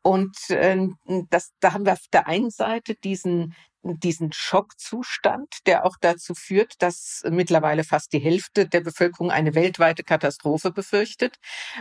Und 0.03 0.35
ähm, 0.49 0.97
das, 1.29 1.51
da 1.59 1.73
haben 1.73 1.85
wir 1.85 1.93
auf 1.93 2.07
der 2.11 2.27
einen 2.27 2.49
Seite 2.49 2.95
diesen 2.95 3.55
diesen 3.83 4.31
Schockzustand, 4.31 5.65
der 5.65 5.85
auch 5.85 5.95
dazu 5.99 6.35
führt, 6.35 6.81
dass 6.81 7.23
mittlerweile 7.29 7.83
fast 7.83 8.13
die 8.13 8.19
Hälfte 8.19 8.67
der 8.67 8.81
Bevölkerung 8.81 9.31
eine 9.31 9.55
weltweite 9.55 10.03
Katastrophe 10.03 10.71
befürchtet, 10.71 11.37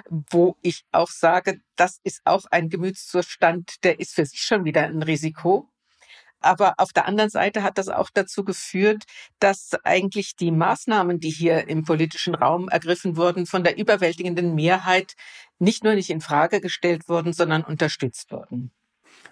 wo 0.08 0.56
ich 0.62 0.84
auch 0.92 1.10
sage, 1.10 1.60
das 1.76 2.00
ist 2.02 2.22
auch 2.24 2.44
ein 2.50 2.68
Gemütszustand, 2.68 3.84
der 3.84 4.00
ist 4.00 4.14
für 4.14 4.24
sich 4.24 4.40
schon 4.40 4.64
wieder 4.64 4.84
ein 4.84 5.02
Risiko. 5.02 5.68
Aber 6.40 6.74
auf 6.78 6.92
der 6.92 7.06
anderen 7.06 7.30
Seite 7.30 7.62
hat 7.62 7.78
das 7.78 7.88
auch 7.88 8.10
dazu 8.12 8.44
geführt, 8.44 9.04
dass 9.38 9.72
eigentlich 9.84 10.36
die 10.36 10.50
Maßnahmen, 10.50 11.20
die 11.20 11.30
hier 11.30 11.68
im 11.68 11.84
politischen 11.84 12.34
Raum 12.34 12.68
ergriffen 12.68 13.16
wurden, 13.16 13.46
von 13.46 13.64
der 13.64 13.78
überwältigenden 13.78 14.54
Mehrheit 14.54 15.14
nicht 15.58 15.84
nur 15.84 15.94
nicht 15.94 16.10
in 16.10 16.20
Frage 16.20 16.60
gestellt 16.60 17.08
wurden, 17.08 17.32
sondern 17.32 17.62
unterstützt 17.62 18.32
wurden. 18.32 18.72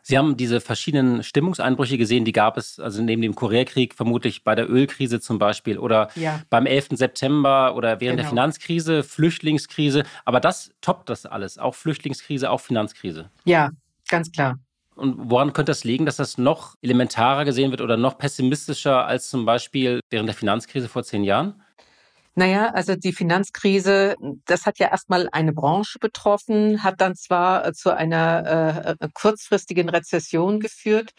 Sie 0.03 0.17
haben 0.17 0.37
diese 0.37 0.61
verschiedenen 0.61 1.23
Stimmungseinbrüche 1.23 1.99
gesehen, 1.99 2.25
die 2.25 2.33
gab 2.33 2.57
es 2.57 2.79
also 2.79 3.03
neben 3.03 3.21
dem 3.21 3.35
Koreakrieg 3.35 3.95
vermutlich 3.95 4.45
bei 4.45 4.55
der 4.55 4.71
Ölkrise 4.71 5.21
zum 5.21 5.39
Beispiel 5.39 5.79
oder 5.79 6.09
ja. 6.15 6.41
beim 6.49 6.67
11. 6.67 6.89
September 6.93 7.75
oder 7.75 8.01
während 8.01 8.17
genau. 8.17 8.23
der 8.23 8.29
Finanzkrise, 8.29 9.03
Flüchtlingskrise. 9.03 10.05
Aber 10.25 10.41
das 10.41 10.71
toppt 10.81 11.11
das 11.11 11.27
alles, 11.27 11.59
auch 11.59 11.75
Flüchtlingskrise, 11.75 12.51
auch 12.51 12.61
Finanzkrise. 12.61 13.31
Ja, 13.45 13.71
ganz 14.09 14.33
klar. 14.33 14.59
Und 14.99 15.31
woran 15.31 15.53
könnte 15.53 15.71
das 15.71 15.85
liegen, 15.85 16.07
dass 16.07 16.17
das 16.17 16.39
noch 16.39 16.75
elementarer 16.83 17.45
gesehen 17.45 17.71
wird 17.71 17.81
oder 17.81 17.97
noch 17.97 18.19
pessimistischer 18.19 19.07
als 19.07 19.31
zum 19.31 19.45
Beispiel 19.45 20.01
während 20.11 20.29
der 20.29 20.35
Finanzkrise 20.35 20.89
vor 20.89 21.05
zehn 21.05 21.25
Jahren? 21.25 21.63
Naja, 22.39 22.69
also 22.69 22.95
die 22.95 23.13
Finanzkrise, 23.13 24.15
das 24.45 24.65
hat 24.65 24.79
ja 24.79 24.93
erstmal 24.93 25.29
eine 25.33 25.53
Branche 25.53 25.99
betroffen, 25.99 26.85
hat 26.85 27.01
dann 27.01 27.17
zwar 27.17 27.67
äh, 27.67 27.73
zu 27.73 27.93
einer 27.93 28.97
äh, 29.01 29.09
kurzfristigen 29.13 29.89
Rezession 29.89 30.61
geführt, 30.61 31.11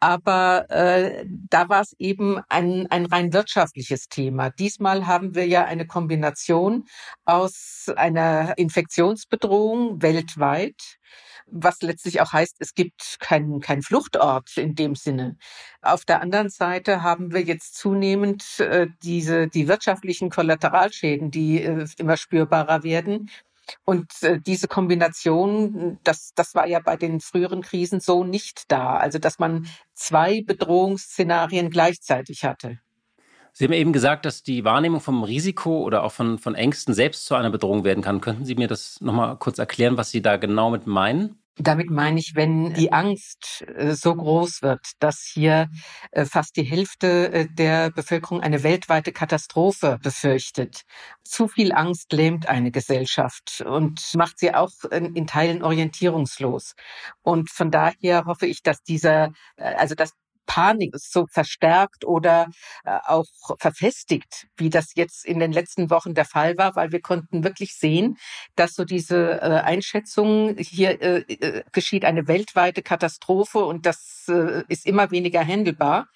aber 0.00 0.68
äh, 0.70 1.26
da 1.48 1.68
war 1.68 1.82
es 1.82 1.94
eben 2.00 2.40
ein, 2.48 2.88
ein 2.90 3.06
rein 3.06 3.32
wirtschaftliches 3.32 4.08
Thema. 4.08 4.50
Diesmal 4.50 5.06
haben 5.06 5.36
wir 5.36 5.46
ja 5.46 5.64
eine 5.64 5.86
Kombination 5.86 6.86
aus 7.24 7.86
einer 7.94 8.58
Infektionsbedrohung 8.58 10.02
weltweit 10.02 10.98
was 11.46 11.82
letztlich 11.82 12.20
auch 12.20 12.32
heißt, 12.32 12.56
es 12.58 12.74
gibt 12.74 13.16
keinen 13.20 13.60
kein 13.60 13.82
Fluchtort 13.82 14.56
in 14.56 14.74
dem 14.74 14.94
Sinne. 14.94 15.36
Auf 15.82 16.04
der 16.04 16.20
anderen 16.22 16.50
Seite 16.50 17.02
haben 17.02 17.32
wir 17.32 17.42
jetzt 17.42 17.76
zunehmend 17.76 18.60
äh, 18.60 18.88
diese 19.02 19.48
die 19.48 19.68
wirtschaftlichen 19.68 20.30
Kollateralschäden, 20.30 21.30
die 21.30 21.62
äh, 21.62 21.86
immer 21.98 22.16
spürbarer 22.16 22.82
werden. 22.82 23.30
Und 23.84 24.22
äh, 24.22 24.40
diese 24.40 24.68
Kombination, 24.68 25.98
das, 26.04 26.32
das 26.34 26.54
war 26.54 26.66
ja 26.66 26.80
bei 26.80 26.96
den 26.96 27.20
früheren 27.20 27.62
Krisen 27.62 28.00
so 28.00 28.24
nicht 28.24 28.70
da. 28.70 28.96
Also 28.96 29.18
dass 29.18 29.38
man 29.38 29.66
zwei 29.94 30.42
Bedrohungsszenarien 30.42 31.70
gleichzeitig 31.70 32.44
hatte. 32.44 32.78
Sie 33.56 33.64
haben 33.64 33.72
eben 33.72 33.92
gesagt, 33.92 34.26
dass 34.26 34.42
die 34.42 34.64
Wahrnehmung 34.64 35.00
vom 35.00 35.22
Risiko 35.22 35.82
oder 35.82 36.02
auch 36.02 36.10
von, 36.10 36.38
von 36.38 36.56
Ängsten 36.56 36.92
selbst 36.92 37.24
zu 37.24 37.36
einer 37.36 37.50
Bedrohung 37.50 37.84
werden 37.84 38.02
kann. 38.02 38.20
Könnten 38.20 38.44
Sie 38.44 38.56
mir 38.56 38.66
das 38.66 39.00
nochmal 39.00 39.36
kurz 39.36 39.58
erklären, 39.58 39.96
was 39.96 40.10
Sie 40.10 40.22
da 40.22 40.36
genau 40.38 40.70
mit 40.70 40.88
meinen? 40.88 41.38
Damit 41.56 41.88
meine 41.88 42.18
ich, 42.18 42.34
wenn 42.34 42.74
die 42.74 42.92
Angst 42.92 43.64
äh, 43.76 43.94
so 43.94 44.12
groß 44.12 44.62
wird, 44.62 44.80
dass 44.98 45.20
hier 45.20 45.70
äh, 46.10 46.24
fast 46.24 46.56
die 46.56 46.64
Hälfte 46.64 47.32
äh, 47.32 47.46
der 47.48 47.92
Bevölkerung 47.92 48.40
eine 48.40 48.64
weltweite 48.64 49.12
Katastrophe 49.12 50.00
befürchtet. 50.02 50.82
Zu 51.22 51.46
viel 51.46 51.72
Angst 51.72 52.12
lähmt 52.12 52.48
eine 52.48 52.72
Gesellschaft 52.72 53.62
und 53.64 54.02
macht 54.16 54.40
sie 54.40 54.52
auch 54.52 54.72
in 54.90 55.26
Teilen 55.28 55.62
orientierungslos. 55.62 56.74
Und 57.22 57.50
von 57.50 57.70
daher 57.70 58.24
hoffe 58.24 58.46
ich, 58.46 58.62
dass 58.62 58.82
dieser, 58.82 59.32
also 59.56 59.94
dass 59.94 60.12
Panik 60.46 60.94
so 60.96 61.26
verstärkt 61.30 62.04
oder 62.04 62.46
äh, 62.84 62.98
auch 63.06 63.26
verfestigt, 63.58 64.46
wie 64.56 64.70
das 64.70 64.94
jetzt 64.94 65.24
in 65.24 65.38
den 65.38 65.52
letzten 65.52 65.90
Wochen 65.90 66.14
der 66.14 66.24
Fall 66.24 66.56
war, 66.58 66.76
weil 66.76 66.92
wir 66.92 67.00
konnten 67.00 67.44
wirklich 67.44 67.74
sehen, 67.74 68.16
dass 68.56 68.74
so 68.74 68.84
diese 68.84 69.40
äh, 69.40 69.60
Einschätzung 69.60 70.56
hier 70.58 71.00
äh, 71.02 71.62
geschieht 71.72 72.04
eine 72.04 72.28
weltweite 72.28 72.82
Katastrophe 72.82 73.64
und 73.64 73.86
das 73.86 74.12
ist 74.68 74.86
immer 74.86 75.10
weniger 75.10 75.44
handelbar. 75.44 76.06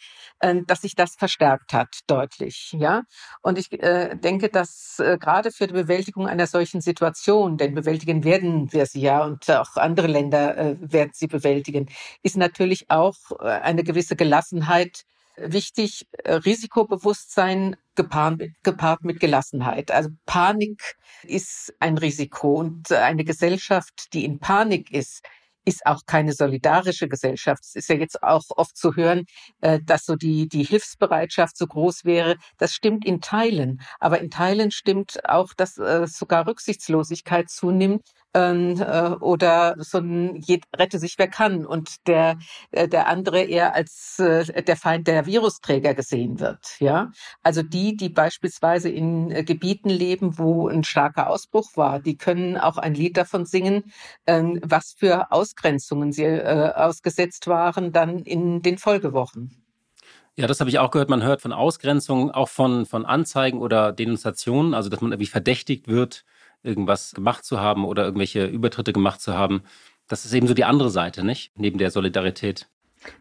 Äh, 0.40 0.62
dass 0.66 0.82
sich 0.82 0.94
das 0.94 1.16
verstärkt 1.16 1.72
hat, 1.72 2.00
deutlich. 2.06 2.72
Ja, 2.78 3.02
und 3.42 3.58
ich 3.58 3.72
äh, 3.72 4.14
denke, 4.16 4.48
dass 4.48 5.00
äh, 5.00 5.18
gerade 5.18 5.50
für 5.50 5.66
die 5.66 5.72
Bewältigung 5.72 6.28
einer 6.28 6.46
solchen 6.46 6.80
Situation, 6.80 7.56
denn 7.56 7.74
bewältigen 7.74 8.22
werden 8.22 8.72
wir 8.72 8.86
sie 8.86 9.00
ja 9.00 9.24
und 9.24 9.50
auch 9.50 9.76
andere 9.76 10.06
Länder 10.06 10.56
äh, 10.56 10.76
werden 10.80 11.10
sie 11.12 11.26
bewältigen, 11.26 11.88
ist 12.22 12.36
natürlich 12.36 12.88
auch 12.88 13.16
äh, 13.40 13.46
eine 13.46 13.82
gewisse 13.82 14.14
Gelassenheit 14.14 15.02
wichtig, 15.36 16.06
äh, 16.24 16.34
Risikobewusstsein 16.34 17.76
gepaart, 17.96 18.40
gepaart 18.62 19.02
mit 19.04 19.18
Gelassenheit. 19.18 19.90
Also 19.90 20.10
Panik 20.24 20.96
ist 21.24 21.74
ein 21.80 21.98
Risiko 21.98 22.54
und 22.54 22.92
eine 22.92 23.24
Gesellschaft, 23.24 24.12
die 24.12 24.24
in 24.24 24.38
Panik 24.38 24.92
ist, 24.92 25.24
ist 25.68 25.84
auch 25.86 26.00
keine 26.06 26.32
solidarische 26.32 27.08
Gesellschaft. 27.08 27.62
Es 27.64 27.74
ist 27.74 27.88
ja 27.88 27.96
jetzt 27.96 28.22
auch 28.22 28.44
oft 28.56 28.76
zu 28.76 28.96
hören, 28.96 29.24
äh, 29.60 29.80
dass 29.84 30.06
so 30.06 30.16
die, 30.16 30.48
die 30.48 30.64
Hilfsbereitschaft 30.64 31.56
so 31.58 31.66
groß 31.66 32.04
wäre. 32.04 32.36
Das 32.56 32.72
stimmt 32.72 33.04
in 33.04 33.20
Teilen. 33.20 33.80
Aber 34.00 34.20
in 34.20 34.30
Teilen 34.30 34.70
stimmt 34.70 35.28
auch, 35.28 35.52
dass 35.54 35.76
äh, 35.76 36.06
sogar 36.06 36.46
Rücksichtslosigkeit 36.46 37.50
zunimmt, 37.50 38.02
ähm, 38.34 38.80
äh, 38.80 39.10
oder 39.20 39.74
so 39.78 39.98
ein 39.98 40.42
rette 40.76 40.98
sich 40.98 41.14
wer 41.18 41.28
kann 41.28 41.66
und 41.66 42.06
der 42.06 42.38
äh, 42.70 42.88
der 42.88 43.08
andere 43.08 43.42
eher 43.42 43.74
als 43.74 44.18
äh, 44.18 44.62
der 44.62 44.76
Feind 44.76 45.06
der 45.08 45.26
Virusträger 45.26 45.94
gesehen 45.94 46.40
wird. 46.40 46.76
Ja, 46.78 47.10
also 47.42 47.62
die, 47.62 47.96
die 47.96 48.08
beispielsweise 48.08 48.88
in 48.90 49.30
äh, 49.30 49.44
Gebieten 49.44 49.90
leben, 49.90 50.38
wo 50.38 50.68
ein 50.68 50.84
starker 50.84 51.28
Ausbruch 51.30 51.70
war, 51.76 52.00
die 52.00 52.16
können 52.16 52.56
auch 52.56 52.78
ein 52.78 52.94
Lied 52.94 53.16
davon 53.16 53.46
singen, 53.46 53.92
ähm, 54.26 54.60
was 54.62 54.94
für 54.96 55.32
Ausgrenzungen 55.32 56.12
sie 56.12 56.24
äh, 56.24 56.72
ausgesetzt 56.74 57.46
waren 57.46 57.92
dann 57.92 58.20
in 58.20 58.62
den 58.62 58.78
Folgewochen. 58.78 59.64
Ja, 60.36 60.46
das 60.46 60.60
habe 60.60 60.70
ich 60.70 60.78
auch 60.78 60.92
gehört. 60.92 61.10
Man 61.10 61.24
hört 61.24 61.42
von 61.42 61.52
Ausgrenzungen, 61.52 62.30
auch 62.30 62.48
von, 62.48 62.86
von 62.86 63.04
Anzeigen 63.04 63.58
oder 63.58 63.92
Denunziationen, 63.92 64.72
also 64.72 64.88
dass 64.88 65.00
man 65.00 65.10
irgendwie 65.10 65.26
verdächtigt 65.26 65.88
wird, 65.88 66.24
irgendwas 66.62 67.12
gemacht 67.12 67.44
zu 67.44 67.60
haben 67.60 67.84
oder 67.84 68.04
irgendwelche 68.04 68.46
Übertritte 68.46 68.92
gemacht 68.92 69.20
zu 69.20 69.34
haben. 69.34 69.62
Das 70.08 70.24
ist 70.24 70.32
eben 70.32 70.46
so 70.46 70.54
die 70.54 70.64
andere 70.64 70.90
Seite, 70.90 71.24
nicht? 71.24 71.52
Neben 71.56 71.78
der 71.78 71.90
Solidarität. 71.90 72.68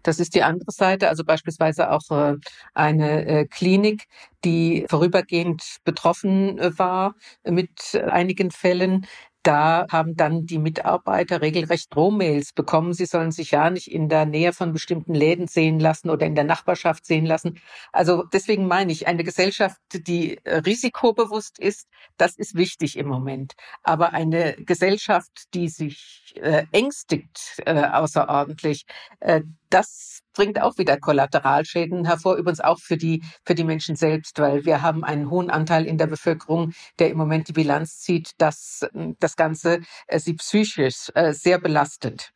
Das 0.04 0.20
ist 0.20 0.34
die 0.36 0.44
andere 0.44 0.72
Seite, 0.72 1.10
also 1.10 1.24
beispielsweise 1.24 1.92
auch 1.92 2.10
äh, 2.10 2.36
eine 2.74 3.26
äh, 3.26 3.46
Klinik, 3.46 4.06
die 4.44 4.86
vorübergehend 4.90 5.64
betroffen 5.84 6.58
äh, 6.58 6.78
war 6.80 7.16
mit 7.44 7.96
einigen 7.96 8.52
Fällen, 8.52 9.06
da 9.48 9.88
haben 9.90 10.18
dann 10.18 10.46
die 10.46 10.58
Mitarbeiter 10.60 11.42
regelrecht 11.42 11.96
Drohmails 11.96 12.52
bekommen. 12.52 12.94
Sie 12.94 13.06
sollen 13.06 13.32
sich 13.32 13.52
ja 13.52 13.70
nicht 13.70 13.90
in 13.90 14.10
der 14.10 14.26
Nähe 14.26 14.52
von 14.52 14.74
bestimmten 14.74 15.14
Läden 15.14 15.48
sehen 15.48 15.80
lassen 15.80 16.10
oder 16.10 16.26
in 16.26 16.36
der 16.36 16.44
Nachbarschaft 16.44 17.06
sehen 17.06 17.26
lassen. 17.26 17.58
Also 17.94 18.24
deswegen 18.34 18.68
meine 18.68 18.92
ich, 18.92 19.08
eine 19.08 19.24
Gesellschaft, 19.24 19.78
die 19.94 20.38
äh, 20.44 20.58
risikobewusst 20.58 21.60
ist, 21.60 21.88
das 22.18 22.36
ist 22.36 22.56
wichtig 22.56 22.98
im 22.98 23.08
Moment. 23.08 23.54
Aber 23.84 24.12
eine 24.14 24.54
Gesellschaft, 24.58 25.46
die 25.54 25.70
sich 25.70 26.34
äh, 26.42 26.66
ängstigt 26.74 27.62
äh, 27.66 27.86
außerordentlich, 27.86 28.86
äh, 29.22 29.44
das 29.70 30.20
bringt 30.34 30.62
auch 30.62 30.78
wieder 30.78 30.98
Kollateralschäden 30.98 32.06
hervor, 32.06 32.36
übrigens 32.36 32.60
auch 32.60 32.80
für 32.80 32.98
die, 32.98 33.24
für 33.44 33.56
die 33.56 33.64
Menschen 33.64 33.96
selbst, 33.96 34.40
weil 34.40 34.66
wir 34.66 34.82
haben 34.82 35.04
einen 35.04 35.30
hohen 35.30 35.50
Anteil 35.50 35.86
in 35.86 35.98
der 35.98 36.08
Bevölkerung, 36.08 36.74
der 37.00 37.10
im 37.10 37.18
Moment 37.18 37.48
die 37.48 37.54
Bilanz 37.54 38.00
zieht, 38.00 38.32
dass 38.38 38.84
äh, 38.94 39.14
das 39.20 39.36
Ganze 39.36 39.80
äh, 40.08 40.20
sie 40.20 40.34
psychisch 40.36 41.12
äh, 41.16 41.34
sehr 41.34 41.60
belastet. 41.60 42.32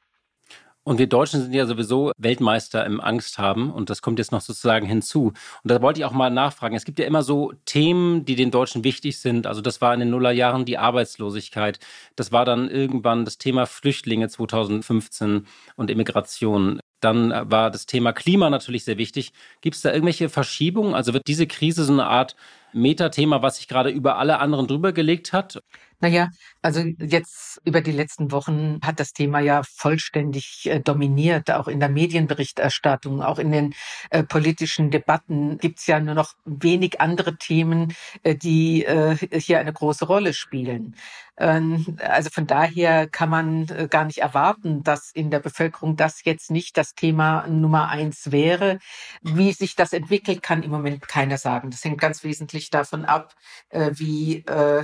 Und 0.84 0.98
wir 0.98 1.08
Deutschen 1.08 1.42
sind 1.42 1.54
ja 1.54 1.68
sowieso 1.68 2.12
Weltmeister 2.18 2.84
im 2.88 3.00
Angst 3.00 3.38
haben 3.38 3.72
und 3.72 3.92
das 3.92 4.02
kommt 4.02 4.18
jetzt 4.18 4.32
noch 4.32 4.42
sozusagen 4.42 4.88
hinzu. 4.88 5.28
Und 5.64 5.72
da 5.72 5.80
wollte 5.80 6.00
ich 6.00 6.06
auch 6.06 6.12
mal 6.12 6.32
nachfragen. 6.32 6.76
Es 6.76 6.86
gibt 6.86 6.98
ja 6.98 7.06
immer 7.06 7.22
so 7.22 7.54
Themen, 7.66 8.26
die 8.26 8.36
den 8.36 8.50
Deutschen 8.50 8.84
wichtig 8.84 9.20
sind. 9.20 9.46
Also 9.46 9.62
das 9.62 9.80
war 9.80 9.94
in 9.94 10.00
den 10.00 10.10
Nullerjahren 10.10 10.66
die 10.66 10.80
Arbeitslosigkeit. 10.80 11.80
Das 12.16 12.32
war 12.32 12.46
dann 12.46 12.68
irgendwann 12.68 13.26
das 13.26 13.38
Thema 13.38 13.68
Flüchtlinge 13.68 14.28
2015 14.28 15.46
und 15.76 15.92
Immigration. 15.92 16.80
Dann 17.02 17.32
war 17.52 17.72
das 17.72 17.86
Thema 17.86 18.14
Klima 18.14 18.50
natürlich 18.50 18.86
sehr 18.86 18.98
wichtig. 18.98 19.34
Gibt 19.62 19.76
es 19.76 19.82
da 19.82 19.92
irgendwelche 19.92 20.30
Verschiebungen? 20.30 20.94
Also 20.94 21.14
wird 21.14 21.28
diese 21.28 21.48
Krise 21.48 21.84
so 21.84 21.94
eine 21.94 22.06
Art 22.06 22.36
Metathema, 22.74 23.42
was 23.42 23.58
sich 23.58 23.68
gerade 23.68 23.90
über 23.90 24.18
alle 24.18 24.40
anderen 24.40 24.68
drüber 24.68 24.94
gelegt 24.94 25.34
hat? 25.34 25.62
Naja, 26.02 26.30
also 26.64 26.82
jetzt 26.82 27.62
über 27.64 27.82
die 27.82 27.92
letzten 27.92 28.32
Wochen 28.32 28.80
hat 28.84 29.00
das 29.00 29.14
Thema 29.14 29.40
ja 29.40 29.62
vollständig 29.64 30.66
äh, 30.66 30.80
dominiert, 30.80 31.52
auch 31.52 31.68
in 31.68 31.80
der 31.80 31.90
Medienberichterstattung, 31.90 33.22
auch 33.22 33.38
in 33.38 33.52
den 33.52 33.74
äh, 34.10 34.24
politischen 34.24 34.90
Debatten 34.90 35.60
gibt's 35.60 35.86
ja 35.88 36.00
nur 36.00 36.16
noch 36.16 36.34
wenig 36.46 37.00
andere 37.02 37.38
Themen, 37.38 37.94
äh, 38.24 38.36
die 38.36 38.84
äh, 38.84 39.16
hier 39.40 39.60
eine 39.60 39.74
große 39.74 40.06
Rolle 40.06 40.34
spielen. 40.34 40.96
Ähm, 41.38 41.98
also 42.00 42.30
von 42.30 42.46
daher 42.46 43.08
kann 43.08 43.30
man 43.30 43.68
äh, 43.70 43.88
gar 43.90 44.06
nicht 44.06 44.20
erwarten, 44.20 44.84
dass 44.84 45.12
in 45.12 45.32
der 45.32 45.40
Bevölkerung 45.40 45.96
das 45.96 46.24
jetzt 46.24 46.52
nicht 46.52 46.78
das 46.78 46.94
Thema 46.94 47.48
Nummer 47.48 47.90
eins 47.90 48.32
wäre. 48.32 48.80
Wie 49.22 49.52
sich 49.54 49.76
das 49.76 49.94
entwickelt, 49.94 50.44
kann 50.44 50.64
im 50.64 50.72
Moment 50.72 51.08
keiner 51.08 51.38
sagen. 51.38 51.72
Das 51.72 51.84
hängt 51.84 52.00
ganz 52.00 52.24
wesentlich 52.24 52.70
davon 52.70 53.06
ab, 53.06 53.34
äh, 53.70 53.92
wie 53.94 54.46
äh, 54.46 54.84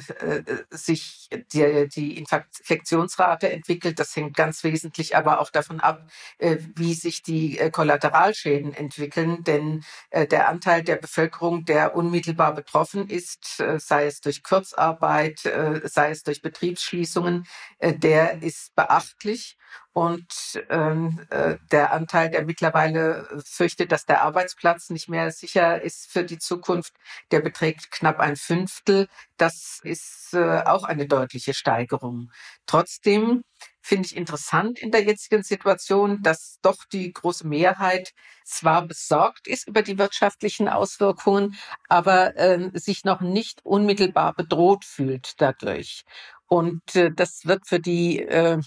sich 1.08 1.30
die, 1.54 1.88
die 1.90 2.18
Infektionsrate 2.18 3.52
entwickelt. 3.52 4.00
Das 4.00 4.16
hängt 4.16 4.36
ganz 4.36 4.64
wesentlich 4.64 5.16
aber 5.16 5.40
auch 5.40 5.50
davon 5.50 5.80
ab, 5.80 6.08
wie 6.40 6.94
sich 6.94 7.24
die 7.24 7.58
Kollateralschäden 7.72 8.74
entwickeln. 8.74 9.44
Denn 9.44 9.84
der 10.14 10.50
Anteil 10.50 10.84
der 10.84 10.96
Bevölkerung, 10.98 11.66
der 11.66 11.96
unmittelbar 11.96 12.54
betroffen 12.54 13.10
ist, 13.10 13.58
sei 13.78 14.06
es 14.06 14.22
durch 14.22 14.44
Kurzarbeit, 14.44 15.40
sei 15.40 16.12
es 16.12 16.24
durch 16.24 16.42
Betriebsschließungen, 16.42 17.46
äh, 17.80 17.94
der 17.94 18.42
ist 18.42 18.76
beachtlich. 18.76 19.58
Und 19.98 20.62
ähm, 20.70 21.26
äh, 21.32 21.58
der 21.72 21.92
Anteil, 21.92 22.30
der 22.30 22.46
mittlerweile 22.46 23.28
fürchtet, 23.44 23.92
dass 23.92 24.06
der 24.06 24.22
Arbeitsplatz 24.22 24.92
nicht 24.92 25.10
mehr 25.10 25.32
sicher 25.32 25.82
ist 25.82 26.12
für 26.12 26.24
die 26.24 26.38
Zukunft, 26.38 26.94
der 27.32 27.40
beträgt 27.42 27.90
knapp 27.90 28.20
ein 28.20 28.36
Fünftel. 28.36 29.08
Das 29.38 29.80
ist 29.82 30.36
äh, 30.36 30.62
auch 30.66 30.84
eine 30.84 31.08
deutliche 31.08 31.56
Steigerung. 31.56 32.30
Trotzdem 32.68 33.42
finde 33.82 34.06
ich 34.06 34.16
interessant 34.16 34.78
in 34.78 34.92
der 34.92 35.04
jetzigen 35.04 35.42
Situation, 35.42 36.22
dass 36.22 36.60
doch 36.62 36.86
die 36.94 37.12
große 37.12 37.48
Mehrheit 37.48 38.12
zwar 38.46 38.86
besorgt 38.86 39.48
ist 39.48 39.68
über 39.68 39.82
die 39.82 39.98
wirtschaftlichen 39.98 40.70
Auswirkungen, 40.70 41.56
aber 41.90 42.38
äh, 42.38 42.70
sich 42.76 43.04
noch 43.04 43.22
nicht 43.22 43.66
unmittelbar 43.66 44.36
bedroht 44.36 44.86
fühlt 44.86 45.42
dadurch. 45.42 46.04
Und 46.46 46.96
äh, 46.96 47.12
das 47.12 47.46
wird 47.46 47.68
für 47.68 47.80
die 47.80 48.20
äh, 48.20 48.60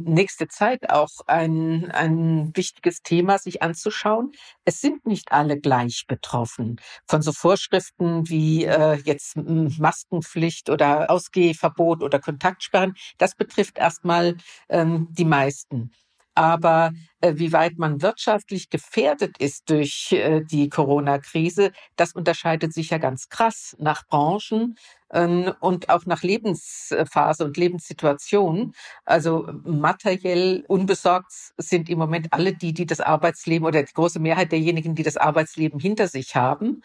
nächste 0.00 0.48
Zeit 0.48 0.90
auch 0.90 1.10
ein, 1.26 1.90
ein 1.90 2.56
wichtiges 2.56 3.02
Thema, 3.02 3.38
sich 3.38 3.62
anzuschauen. 3.62 4.32
Es 4.64 4.80
sind 4.80 5.06
nicht 5.06 5.32
alle 5.32 5.58
gleich 5.58 6.04
betroffen 6.06 6.80
von 7.06 7.22
so 7.22 7.32
Vorschriften 7.32 8.28
wie 8.28 8.64
äh, 8.64 8.94
jetzt 9.04 9.36
Maskenpflicht 9.36 10.70
oder 10.70 11.10
Ausgehverbot 11.10 12.02
oder 12.02 12.18
Kontaktsperren. 12.20 12.94
Das 13.18 13.34
betrifft 13.34 13.78
erstmal 13.78 14.36
ähm, 14.68 15.08
die 15.10 15.24
meisten. 15.24 15.92
Aber 16.34 16.92
äh, 17.20 17.34
wie 17.36 17.52
weit 17.52 17.78
man 17.78 18.02
wirtschaftlich 18.02 18.70
gefährdet 18.70 19.36
ist 19.38 19.68
durch 19.70 20.12
äh, 20.12 20.42
die 20.42 20.68
Corona-Krise, 20.68 21.72
das 21.96 22.12
unterscheidet 22.12 22.72
sich 22.72 22.90
ja 22.90 22.98
ganz 22.98 23.28
krass 23.28 23.76
nach 23.78 24.06
Branchen 24.08 24.76
ähm, 25.12 25.52
und 25.60 25.90
auch 25.90 26.06
nach 26.06 26.22
Lebensphase 26.22 27.44
und 27.44 27.56
Lebenssituation. 27.56 28.72
Also 29.04 29.48
materiell 29.64 30.64
unbesorgt 30.68 31.32
sind 31.58 31.88
im 31.90 31.98
Moment 31.98 32.32
alle 32.32 32.54
die, 32.54 32.72
die 32.72 32.86
das 32.86 33.00
Arbeitsleben 33.00 33.66
oder 33.66 33.82
die 33.82 33.92
große 33.92 34.20
Mehrheit 34.20 34.52
derjenigen, 34.52 34.94
die 34.94 35.02
das 35.02 35.16
Arbeitsleben 35.16 35.78
hinter 35.80 36.08
sich 36.08 36.34
haben. 36.34 36.82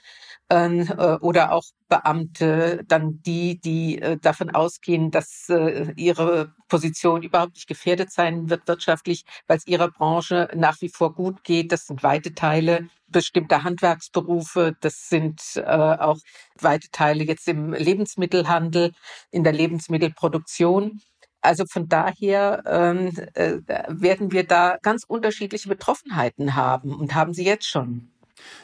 Ähm, 0.50 0.88
äh, 0.98 1.18
oder 1.18 1.52
auch 1.52 1.64
Beamte, 1.90 2.84
dann 2.88 3.22
die, 3.26 3.60
die 3.60 4.02
äh, 4.02 4.18
davon 4.18 4.50
ausgehen, 4.50 5.12
dass 5.12 5.50
äh, 5.50 5.92
ihre 5.98 6.54
Position 6.70 7.22
überhaupt 7.22 7.56
nicht 7.56 7.68
gefährdet 7.68 8.12
sein 8.14 8.50
wird 8.50 8.66
wirtschaftlich, 8.68 9.26
weil 9.48 9.58
es 9.58 9.68
ihrer 9.68 9.90
Branche 9.90 10.50
nach 10.56 10.80
wie 10.82 10.90
vor 10.90 11.14
gut 11.14 11.44
geht. 11.44 11.74
Das 11.74 11.86
sind 11.88 12.02
weite 12.02 12.34
Teile 12.34 12.88
bestimmter 13.08 13.64
Handwerksberufe. 13.64 14.76
Das 14.82 15.08
sind 15.10 15.42
auch 15.66 16.18
weite 16.60 16.90
Teile 16.92 17.24
jetzt 17.24 17.48
im 17.48 17.72
Lebensmittelhandel, 17.72 18.92
in 19.32 19.46
der 19.46 19.54
Lebensmittelproduktion. 19.54 21.00
Also 21.42 21.66
von 21.66 21.88
daher 21.88 22.64
ähm, 22.66 23.12
äh, 23.34 23.60
werden 23.88 24.32
wir 24.34 24.46
da 24.46 24.78
ganz 24.82 25.04
unterschiedliche 25.08 25.70
Betroffenheiten 25.70 26.56
haben 26.56 26.94
und 26.94 27.16
haben 27.16 27.34
sie 27.34 27.46
jetzt 27.46 27.68
schon. 27.68 28.12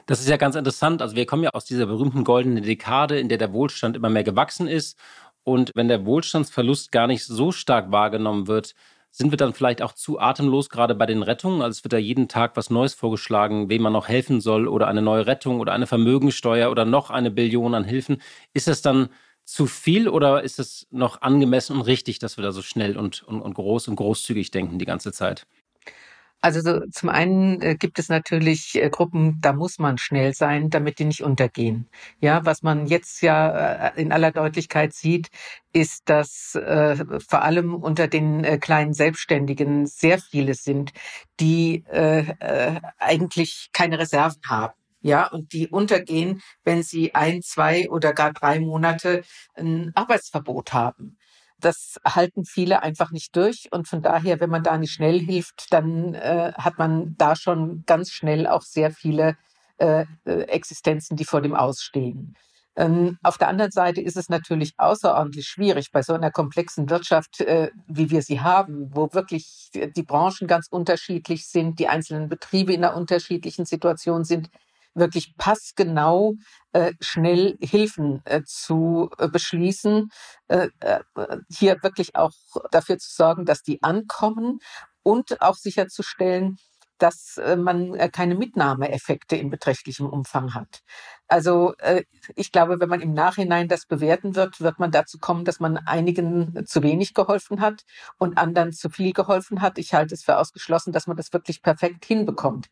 Das 0.05 0.19
ist 0.19 0.29
ja 0.29 0.37
ganz 0.37 0.55
interessant. 0.55 1.01
Also 1.01 1.15
wir 1.15 1.25
kommen 1.25 1.43
ja 1.43 1.51
aus 1.51 1.65
dieser 1.65 1.85
berühmten 1.85 2.23
goldenen 2.23 2.63
Dekade, 2.63 3.19
in 3.19 3.29
der 3.29 3.37
der 3.37 3.53
Wohlstand 3.53 3.95
immer 3.95 4.09
mehr 4.09 4.23
gewachsen 4.23 4.67
ist. 4.67 4.97
Und 5.43 5.71
wenn 5.75 5.87
der 5.87 6.05
Wohlstandsverlust 6.05 6.91
gar 6.91 7.07
nicht 7.07 7.25
so 7.25 7.51
stark 7.51 7.91
wahrgenommen 7.91 8.47
wird, 8.47 8.75
sind 9.11 9.31
wir 9.31 9.37
dann 9.37 9.53
vielleicht 9.53 9.81
auch 9.83 9.93
zu 9.93 10.19
atemlos, 10.19 10.69
gerade 10.69 10.95
bei 10.95 11.05
den 11.05 11.21
Rettungen? 11.21 11.61
Also 11.61 11.77
es 11.77 11.83
wird 11.83 11.93
da 11.93 11.97
jeden 11.97 12.27
Tag 12.27 12.57
was 12.57 12.71
Neues 12.71 12.95
vorgeschlagen, 12.95 13.69
wem 13.69 13.83
man 13.83 13.93
noch 13.93 14.07
helfen 14.07 14.41
soll 14.41 14.67
oder 14.67 14.87
eine 14.87 15.03
neue 15.03 15.27
Rettung 15.27 15.59
oder 15.59 15.73
eine 15.73 15.85
Vermögensteuer 15.85 16.71
oder 16.71 16.85
noch 16.85 17.11
eine 17.11 17.29
Billion 17.29 17.75
an 17.75 17.83
Hilfen. 17.83 18.21
Ist 18.53 18.67
es 18.67 18.81
dann 18.81 19.09
zu 19.45 19.67
viel 19.67 20.07
oder 20.09 20.41
ist 20.43 20.59
es 20.59 20.87
noch 20.89 21.21
angemessen 21.21 21.75
und 21.75 21.81
richtig, 21.83 22.17
dass 22.19 22.37
wir 22.37 22.43
da 22.43 22.51
so 22.51 22.61
schnell 22.63 22.97
und, 22.97 23.21
und, 23.23 23.41
und 23.41 23.53
groß 23.53 23.87
und 23.89 23.97
großzügig 23.97 24.49
denken 24.51 24.79
die 24.79 24.85
ganze 24.85 25.11
Zeit? 25.11 25.45
Also 26.43 26.59
so, 26.59 26.81
zum 26.91 27.07
einen 27.07 27.61
äh, 27.61 27.75
gibt 27.75 27.99
es 27.99 28.09
natürlich 28.09 28.75
äh, 28.75 28.89
Gruppen, 28.89 29.39
da 29.39 29.53
muss 29.53 29.79
man 29.79 29.97
schnell 29.97 30.33
sein, 30.33 30.69
damit 30.69 30.99
die 30.99 31.05
nicht 31.05 31.23
untergehen. 31.23 31.87
Ja, 32.19 32.45
was 32.45 32.61
man 32.63 32.85
jetzt 32.85 33.21
ja 33.21 33.87
äh, 33.95 34.01
in 34.01 34.11
aller 34.11 34.31
Deutlichkeit 34.33 34.91
sieht, 34.93 35.29
ist, 35.71 36.09
dass 36.09 36.55
äh, 36.55 36.97
vor 37.25 37.43
allem 37.43 37.73
unter 37.75 38.09
den 38.09 38.43
äh, 38.43 38.57
kleinen 38.57 38.93
Selbstständigen 38.93 39.85
sehr 39.87 40.19
viele 40.19 40.53
sind, 40.53 40.91
die 41.39 41.85
äh, 41.89 42.25
äh, 42.39 42.81
eigentlich 42.99 43.69
keine 43.71 43.97
Reserven 43.97 44.41
haben. 44.45 44.73
Ja, 45.01 45.27
und 45.27 45.53
die 45.53 45.69
untergehen, 45.69 46.41
wenn 46.65 46.83
sie 46.83 47.15
ein, 47.15 47.41
zwei 47.41 47.89
oder 47.89 48.11
gar 48.13 48.33
drei 48.33 48.59
Monate 48.59 49.23
ein 49.55 49.91
Arbeitsverbot 49.95 50.73
haben. 50.73 51.17
Das 51.65 51.99
halten 52.05 52.45
viele 52.45 52.83
einfach 52.83 53.11
nicht 53.11 53.35
durch. 53.35 53.69
Und 53.71 53.87
von 53.87 54.01
daher, 54.01 54.39
wenn 54.39 54.49
man 54.49 54.63
da 54.63 54.77
nicht 54.77 54.93
schnell 54.93 55.19
hilft, 55.19 55.67
dann 55.71 56.13
äh, 56.13 56.53
hat 56.55 56.77
man 56.77 57.15
da 57.17 57.35
schon 57.35 57.83
ganz 57.85 58.11
schnell 58.11 58.47
auch 58.47 58.61
sehr 58.61 58.91
viele 58.91 59.37
äh, 59.77 60.05
äh 60.25 60.43
Existenzen, 60.43 61.17
die 61.17 61.25
vor 61.25 61.41
dem 61.41 61.55
Ausstehen. 61.55 62.35
Ähm, 62.75 63.19
auf 63.21 63.37
der 63.37 63.49
anderen 63.49 63.71
Seite 63.71 64.01
ist 64.01 64.17
es 64.17 64.29
natürlich 64.29 64.73
außerordentlich 64.77 65.47
schwierig 65.47 65.91
bei 65.91 66.01
so 66.01 66.13
einer 66.13 66.31
komplexen 66.31 66.89
Wirtschaft, 66.89 67.41
äh, 67.41 67.69
wie 67.87 68.09
wir 68.09 68.23
sie 68.23 68.41
haben, 68.41 68.89
wo 68.95 69.13
wirklich 69.13 69.69
die 69.73 70.03
Branchen 70.03 70.47
ganz 70.47 70.67
unterschiedlich 70.69 71.47
sind, 71.47 71.77
die 71.77 71.87
einzelnen 71.87 72.29
Betriebe 72.29 72.73
in 72.73 72.83
einer 72.83 72.95
unterschiedlichen 72.95 73.65
Situation 73.65 74.23
sind, 74.23 74.49
wirklich 74.95 75.35
passgenau 75.37 76.35
äh, 76.73 76.93
schnell 76.99 77.57
Hilfen 77.61 78.21
äh, 78.25 78.43
zu 78.45 79.09
äh, 79.17 79.27
beschließen, 79.27 80.09
äh, 80.47 80.69
äh, 80.79 80.99
hier 81.49 81.81
wirklich 81.83 82.15
auch 82.15 82.31
dafür 82.71 82.97
zu 82.97 83.13
sorgen, 83.13 83.45
dass 83.45 83.61
die 83.63 83.81
ankommen 83.83 84.59
und 85.03 85.41
auch 85.41 85.55
sicherzustellen, 85.55 86.57
dass 86.97 87.37
äh, 87.37 87.55
man 87.55 87.97
keine 88.11 88.35
Mitnahmeeffekte 88.35 89.35
in 89.35 89.49
beträchtlichem 89.49 90.07
Umfang 90.07 90.53
hat. 90.53 90.81
Also 91.27 91.73
ich 92.35 92.51
glaube, 92.51 92.79
wenn 92.79 92.89
man 92.89 93.01
im 93.01 93.13
Nachhinein 93.13 93.67
das 93.67 93.87
bewerten 93.87 94.35
wird, 94.35 94.61
wird 94.61 94.77
man 94.77 94.91
dazu 94.91 95.17
kommen, 95.17 95.45
dass 95.45 95.59
man 95.59 95.77
einigen 95.77 96.63
zu 96.67 96.83
wenig 96.83 97.15
geholfen 97.15 97.59
hat 97.59 97.83
und 98.19 98.37
anderen 98.37 98.71
zu 98.71 98.89
viel 98.89 99.13
geholfen 99.13 99.61
hat. 99.61 99.79
Ich 99.79 99.95
halte 99.95 100.13
es 100.13 100.23
für 100.23 100.37
ausgeschlossen, 100.37 100.93
dass 100.93 101.07
man 101.07 101.17
das 101.17 101.33
wirklich 101.33 101.63
perfekt 101.63 102.05
hinbekommt. 102.05 102.67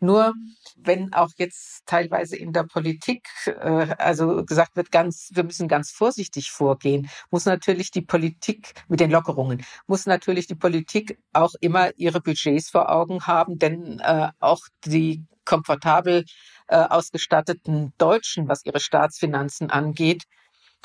Nur 0.00 0.34
wenn 0.76 1.12
auch 1.12 1.30
jetzt 1.36 1.86
teilweise 1.86 2.36
in 2.36 2.52
der 2.52 2.64
Politik, 2.64 3.28
äh, 3.46 3.94
also 3.98 4.44
gesagt 4.44 4.76
wird, 4.76 4.92
ganz, 4.92 5.30
wir 5.32 5.44
müssen 5.44 5.68
ganz 5.68 5.90
vorsichtig 5.90 6.50
vorgehen, 6.50 7.10
muss 7.30 7.46
natürlich 7.46 7.90
die 7.90 8.02
Politik 8.02 8.74
mit 8.88 9.00
den 9.00 9.10
Lockerungen, 9.10 9.64
muss 9.86 10.06
natürlich 10.06 10.46
die 10.46 10.54
Politik 10.54 11.18
auch 11.32 11.54
immer 11.60 11.90
ihre 11.96 12.20
Budgets 12.20 12.70
vor 12.70 12.90
Augen 12.90 13.26
haben, 13.26 13.58
denn 13.58 13.98
äh, 14.00 14.28
auch 14.38 14.60
die 14.84 15.24
komfortabel 15.44 16.24
äh, 16.68 16.76
ausgestatteten 16.76 17.92
Deutschen, 17.98 18.48
was 18.48 18.64
ihre 18.64 18.80
Staatsfinanzen 18.80 19.70
angeht, 19.70 20.24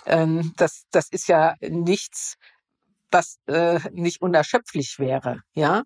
ähm, 0.06 0.54
das, 0.58 0.86
das 0.92 1.10
ist 1.10 1.28
ja 1.28 1.56
nichts, 1.62 2.38
was 3.14 3.38
äh, 3.48 3.80
nicht 3.92 4.22
unerschöpflich 4.22 5.00
wäre, 5.00 5.40
ja. 5.54 5.84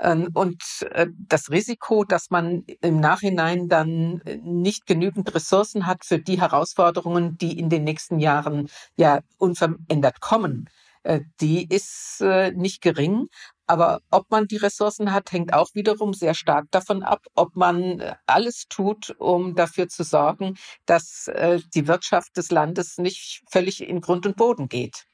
Ähm, 0.00 0.30
und 0.34 0.62
äh, 0.92 1.08
das 1.28 1.50
Risiko, 1.50 2.04
dass 2.04 2.30
man 2.30 2.64
im 2.80 3.00
Nachhinein 3.00 3.68
dann 3.68 4.22
nicht 4.42 4.86
genügend 4.86 5.34
Ressourcen 5.34 5.86
hat 5.86 6.04
für 6.04 6.18
die 6.18 6.40
Herausforderungen, 6.40 7.36
die 7.36 7.58
in 7.58 7.68
den 7.68 7.84
nächsten 7.84 8.18
Jahren 8.18 8.68
ja 8.96 9.20
unverändert 9.38 10.20
kommen, 10.20 10.70
äh, 11.02 11.20
die 11.40 11.68
ist 11.68 12.20
äh, 12.22 12.52
nicht 12.52 12.80
gering. 12.80 13.26
Aber 13.66 14.00
ob 14.10 14.30
man 14.30 14.46
die 14.46 14.56
Ressourcen 14.56 15.12
hat, 15.12 15.32
hängt 15.32 15.52
auch 15.52 15.68
wiederum 15.74 16.12
sehr 16.14 16.34
stark 16.34 16.66
davon 16.72 17.02
ab, 17.04 17.26
ob 17.34 17.54
man 17.54 18.02
alles 18.26 18.66
tut, 18.68 19.14
um 19.18 19.54
dafür 19.54 19.88
zu 19.88 20.02
sorgen, 20.02 20.56
dass 20.86 21.30
die 21.72 21.86
Wirtschaft 21.86 22.36
des 22.36 22.50
Landes 22.50 22.98
nicht 22.98 23.42
völlig 23.48 23.80
in 23.80 24.00
Grund 24.00 24.26
und 24.26 24.36
Boden 24.36 24.68
geht. 24.68 25.06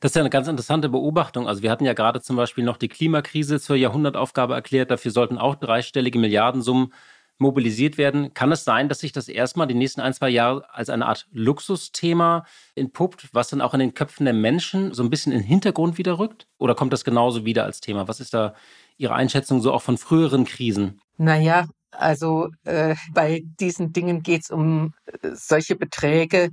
Das 0.00 0.12
ist 0.12 0.16
ja 0.16 0.22
eine 0.22 0.30
ganz 0.30 0.48
interessante 0.48 0.88
Beobachtung. 0.88 1.48
Also 1.48 1.62
wir 1.62 1.70
hatten 1.70 1.84
ja 1.84 1.92
gerade 1.92 2.20
zum 2.20 2.36
Beispiel 2.36 2.64
noch 2.64 2.76
die 2.76 2.88
Klimakrise 2.88 3.60
zur 3.60 3.76
Jahrhundertaufgabe 3.76 4.54
erklärt. 4.54 4.90
Dafür 4.90 5.10
sollten 5.10 5.38
auch 5.38 5.54
dreistellige 5.54 6.18
Milliardensummen 6.18 6.92
mobilisiert 7.38 7.98
werden. 7.98 8.32
Kann 8.34 8.52
es 8.52 8.64
sein, 8.64 8.88
dass 8.88 9.00
sich 9.00 9.12
das 9.12 9.28
erstmal 9.28 9.66
die 9.66 9.74
nächsten 9.74 10.00
ein, 10.00 10.14
zwei 10.14 10.30
Jahre 10.30 10.72
als 10.72 10.88
eine 10.88 11.06
Art 11.06 11.26
Luxusthema 11.32 12.46
entpuppt, 12.74 13.28
was 13.32 13.48
dann 13.48 13.60
auch 13.60 13.74
in 13.74 13.80
den 13.80 13.94
Köpfen 13.94 14.24
der 14.24 14.34
Menschen 14.34 14.94
so 14.94 15.02
ein 15.02 15.10
bisschen 15.10 15.32
in 15.32 15.40
den 15.40 15.46
Hintergrund 15.46 15.98
wieder 15.98 16.18
rückt? 16.18 16.46
Oder 16.58 16.74
kommt 16.74 16.92
das 16.92 17.04
genauso 17.04 17.44
wieder 17.44 17.64
als 17.64 17.80
Thema? 17.80 18.08
Was 18.08 18.20
ist 18.20 18.34
da 18.34 18.54
Ihre 18.96 19.14
Einschätzung 19.14 19.60
so 19.60 19.72
auch 19.72 19.82
von 19.82 19.98
früheren 19.98 20.44
Krisen? 20.44 21.00
Naja, 21.18 21.66
also 21.90 22.50
äh, 22.64 22.94
bei 23.12 23.42
diesen 23.60 23.92
Dingen 23.92 24.22
geht 24.22 24.42
es 24.42 24.50
um 24.50 24.94
äh, 25.06 25.30
solche 25.34 25.76
Beträge, 25.76 26.50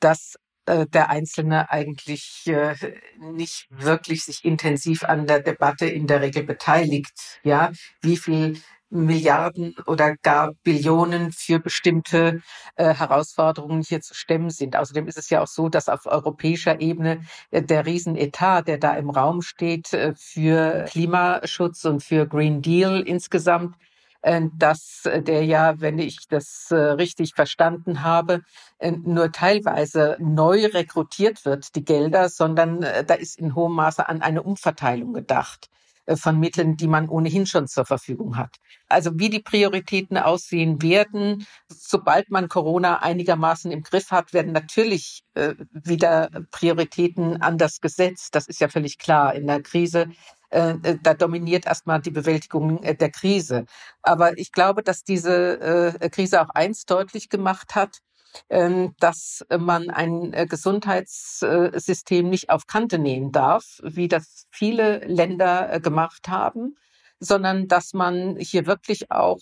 dass 0.00 0.36
äh, 0.66 0.86
der 0.86 1.10
Einzelne 1.10 1.70
eigentlich 1.70 2.42
äh, 2.46 2.74
nicht 3.20 3.66
wirklich 3.70 4.24
sich 4.24 4.44
intensiv 4.44 5.04
an 5.04 5.26
der 5.26 5.40
Debatte 5.40 5.86
in 5.86 6.06
der 6.06 6.20
Regel 6.20 6.42
beteiligt. 6.42 7.40
Ja, 7.44 7.72
wie 8.02 8.16
viel 8.16 8.60
Milliarden 8.88 9.74
oder 9.86 10.16
gar 10.16 10.54
Billionen 10.62 11.32
für 11.32 11.58
bestimmte 11.58 12.42
äh, 12.76 12.94
Herausforderungen 12.94 13.82
hier 13.82 14.00
zu 14.00 14.14
stemmen 14.14 14.50
sind. 14.50 14.76
Außerdem 14.76 15.08
ist 15.08 15.18
es 15.18 15.30
ja 15.30 15.42
auch 15.42 15.48
so, 15.48 15.68
dass 15.68 15.88
auf 15.88 16.06
europäischer 16.06 16.80
Ebene 16.80 17.22
der 17.52 17.86
Riesenetat, 17.86 18.68
der 18.68 18.78
da 18.78 18.94
im 18.94 19.10
Raum 19.10 19.42
steht 19.42 19.88
für 20.16 20.84
Klimaschutz 20.88 21.84
und 21.84 22.02
für 22.02 22.26
Green 22.26 22.62
Deal 22.62 23.00
insgesamt, 23.00 23.74
dass 24.54 25.02
der 25.04 25.44
ja, 25.44 25.80
wenn 25.80 25.98
ich 25.98 26.26
das 26.28 26.66
äh, 26.70 26.76
richtig 26.76 27.34
verstanden 27.34 28.02
habe, 28.02 28.42
äh, 28.78 28.90
nur 28.90 29.30
teilweise 29.30 30.16
neu 30.18 30.66
rekrutiert 30.66 31.44
wird, 31.44 31.74
die 31.76 31.84
Gelder, 31.84 32.28
sondern 32.28 32.80
da 32.80 33.14
ist 33.14 33.38
in 33.38 33.54
hohem 33.54 33.74
Maße 33.74 34.08
an 34.08 34.22
eine 34.22 34.42
Umverteilung 34.42 35.12
gedacht 35.12 35.70
von 36.14 36.38
Mitteln, 36.38 36.76
die 36.76 36.86
man 36.86 37.08
ohnehin 37.08 37.46
schon 37.46 37.66
zur 37.66 37.84
Verfügung 37.84 38.36
hat. 38.36 38.56
Also 38.88 39.10
wie 39.14 39.30
die 39.30 39.40
Prioritäten 39.40 40.16
aussehen 40.18 40.80
werden, 40.82 41.46
sobald 41.68 42.30
man 42.30 42.48
Corona 42.48 43.02
einigermaßen 43.02 43.72
im 43.72 43.82
Griff 43.82 44.10
hat, 44.10 44.32
werden 44.32 44.52
natürlich 44.52 45.24
äh, 45.34 45.54
wieder 45.72 46.30
Prioritäten 46.50 47.42
anders 47.42 47.80
gesetzt. 47.80 48.34
Das 48.34 48.46
ist 48.46 48.60
ja 48.60 48.68
völlig 48.68 48.98
klar. 48.98 49.34
In 49.34 49.46
der 49.46 49.62
Krise 49.62 50.08
äh, 50.50 50.74
äh, 50.82 50.98
da 51.02 51.14
dominiert 51.14 51.66
erstmal 51.66 52.00
die 52.00 52.10
Bewältigung 52.10 52.82
äh, 52.82 52.94
der 52.94 53.10
Krise. 53.10 53.66
Aber 54.02 54.38
ich 54.38 54.52
glaube, 54.52 54.82
dass 54.82 55.02
diese 55.02 55.96
Krise 56.12 56.40
auch 56.40 56.50
eins 56.50 56.84
deutlich 56.86 57.28
gemacht 57.28 57.74
hat, 57.74 57.98
dass 58.48 59.44
man 59.58 59.90
ein 59.90 60.32
Gesundheitssystem 60.48 62.28
nicht 62.28 62.50
auf 62.50 62.66
Kante 62.66 62.98
nehmen 62.98 63.32
darf, 63.32 63.80
wie 63.82 64.08
das 64.08 64.46
viele 64.50 64.98
Länder 65.06 65.80
gemacht 65.80 66.28
haben 66.28 66.76
sondern 67.18 67.66
dass 67.66 67.94
man 67.94 68.36
hier 68.36 68.66
wirklich 68.66 69.10
auch 69.10 69.40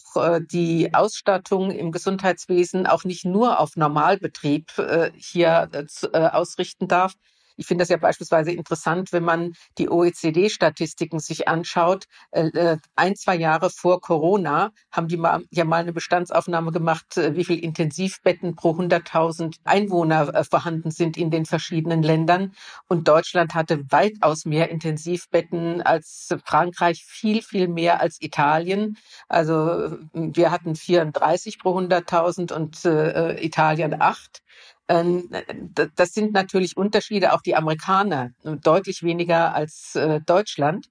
die 0.52 0.94
Ausstattung 0.94 1.72
im 1.72 1.90
Gesundheitswesen 1.90 2.86
auch 2.86 3.04
nicht 3.04 3.24
nur 3.24 3.58
auf 3.58 3.76
Normalbetrieb 3.76 4.70
hier 5.16 5.68
ausrichten 6.12 6.86
darf, 6.86 7.14
ich 7.56 7.66
finde 7.66 7.82
das 7.82 7.88
ja 7.88 7.96
beispielsweise 7.96 8.50
interessant, 8.50 9.12
wenn 9.12 9.24
man 9.24 9.52
die 9.78 9.88
OECD-Statistiken 9.88 11.20
sich 11.20 11.48
anschaut. 11.48 12.04
Äh, 12.30 12.48
äh, 12.48 12.78
ein, 12.96 13.14
zwei 13.14 13.36
Jahre 13.36 13.70
vor 13.70 14.00
Corona 14.00 14.70
haben 14.90 15.08
die 15.08 15.16
mal, 15.16 15.44
ja 15.50 15.64
mal 15.64 15.80
eine 15.80 15.92
Bestandsaufnahme 15.92 16.72
gemacht, 16.72 17.16
äh, 17.16 17.36
wie 17.36 17.44
viel 17.44 17.58
Intensivbetten 17.58 18.56
pro 18.56 18.70
100.000 18.70 19.56
Einwohner 19.64 20.44
vorhanden 20.44 20.90
sind 20.90 21.16
in 21.16 21.30
den 21.30 21.46
verschiedenen 21.46 22.02
Ländern. 22.02 22.52
Und 22.88 23.08
Deutschland 23.08 23.54
hatte 23.54 23.84
weitaus 23.90 24.44
mehr 24.44 24.70
Intensivbetten 24.70 25.82
als 25.82 26.34
Frankreich, 26.44 27.04
viel, 27.04 27.42
viel 27.42 27.68
mehr 27.68 28.00
als 28.00 28.20
Italien. 28.20 28.96
Also 29.28 29.98
wir 30.12 30.50
hatten 30.50 30.74
34 30.74 31.58
pro 31.58 31.78
100.000 31.78 32.52
und 32.52 32.84
Italien 32.84 34.00
8 34.00 34.43
das 34.86 36.12
sind 36.12 36.32
natürlich 36.32 36.76
Unterschiede. 36.76 37.32
Auch 37.32 37.40
die 37.40 37.56
Amerikaner 37.56 38.30
deutlich 38.42 39.02
weniger 39.02 39.54
als 39.54 39.94
äh, 39.94 40.20
Deutschland. 40.20 40.88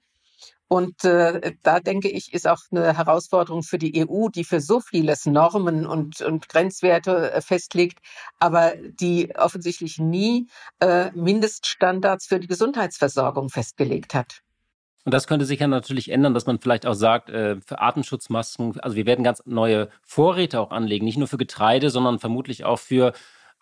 Und 0.74 1.04
äh, 1.04 1.54
da 1.62 1.80
denke 1.80 2.10
ich, 2.10 2.34
ist 2.34 2.48
auch 2.48 2.62
eine 2.72 2.98
Herausforderung 2.98 3.62
für 3.62 3.78
die 3.78 4.08
EU, 4.08 4.30
die 4.30 4.44
für 4.44 4.60
so 4.60 4.80
vieles 4.80 5.28
Normen 5.28 5.86
und, 5.86 6.22
und 6.22 6.50
Grenzwerte 6.50 7.32
äh, 7.32 7.42
festlegt, 7.42 8.00
aber 8.40 8.74
die 9.00 9.36
offensichtlich 9.36 10.00
nie 10.00 10.48
äh, 10.80 11.12
Mindeststandards 11.12 12.26
für 12.26 12.40
die 12.40 12.48
Gesundheitsversorgung 12.48 13.50
festgelegt 13.50 14.16
hat. 14.16 14.42
Und 15.06 15.14
das 15.14 15.28
könnte 15.28 15.46
sich 15.46 15.60
ja 15.60 15.68
natürlich 15.68 16.10
ändern, 16.10 16.34
dass 16.34 16.48
man 16.48 16.60
vielleicht 16.60 16.88
auch 16.88 16.96
sagt, 16.96 17.30
äh, 17.30 17.62
für 17.62 17.80
Atemschutzmasken, 17.80 18.80
also 18.80 18.96
wir 18.96 19.06
werden 19.06 19.24
ganz 19.24 19.44
neue 19.46 19.90
Vorräte 20.02 20.60
auch 20.60 20.72
anlegen, 20.72 21.06
nicht 21.06 21.18
nur 21.18 21.28
für 21.28 21.38
Getreide, 21.38 21.92
sondern 21.92 22.18
vermutlich 22.18 22.66
auch 22.66 22.80
für 22.80 23.14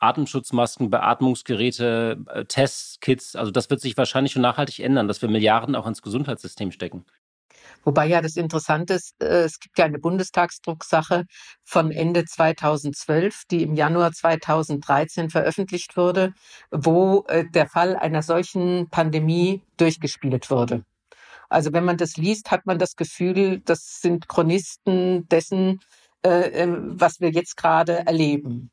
Atemschutzmasken, 0.02 0.90
Beatmungsgeräte, 0.90 2.18
äh, 2.28 2.46
Tests, 2.46 3.00
Kits. 3.00 3.36
Also 3.36 3.52
das 3.52 3.70
wird 3.70 3.82
sich 3.82 3.96
wahrscheinlich 3.98 4.34
schon 4.34 4.42
nachhaltig 4.42 4.80
ändern, 4.80 5.08
dass 5.08 5.22
wir 5.22 5.30
Milliarden 5.30 5.76
auch 5.76 5.88
ins 5.88 6.02
Gesundheitssystem 6.02 6.72
stecken. 6.72 7.06
Wobei 7.84 8.08
ja 8.08 8.22
das 8.22 8.36
Interessante 8.36 8.96
ist, 8.96 9.22
äh, 9.22 9.44
es 9.44 9.60
gibt 9.60 9.78
ja 9.78 9.86
eine 9.86 10.00
Bundestagsdrucksache 10.00 11.26
von 11.64 11.92
Ende 11.92 12.26
2012, 12.26 13.44
die 13.50 13.64
im 13.64 13.76
Januar 13.76 14.12
2013 14.12 15.30
veröffentlicht 15.30 15.96
wurde, 15.98 16.34
wo 16.72 17.24
äh, 17.28 17.46
der 17.50 17.68
Fall 17.68 17.96
einer 17.96 18.24
solchen 18.24 18.90
Pandemie 18.90 19.62
durchgespielt 19.78 20.50
wurde. 20.50 20.84
Also 21.50 21.74
wenn 21.74 21.86
man 21.86 21.98
das 21.98 22.18
liest, 22.18 22.50
hat 22.50 22.66
man 22.66 22.80
das 22.80 22.96
Gefühl, 22.96 23.60
das 23.66 24.00
sind 24.02 24.30
Chronisten 24.30 25.28
dessen, 25.28 25.82
was 26.24 27.20
wir 27.20 27.32
jetzt 27.32 27.58
gerade 27.58 28.06
erleben. 28.06 28.70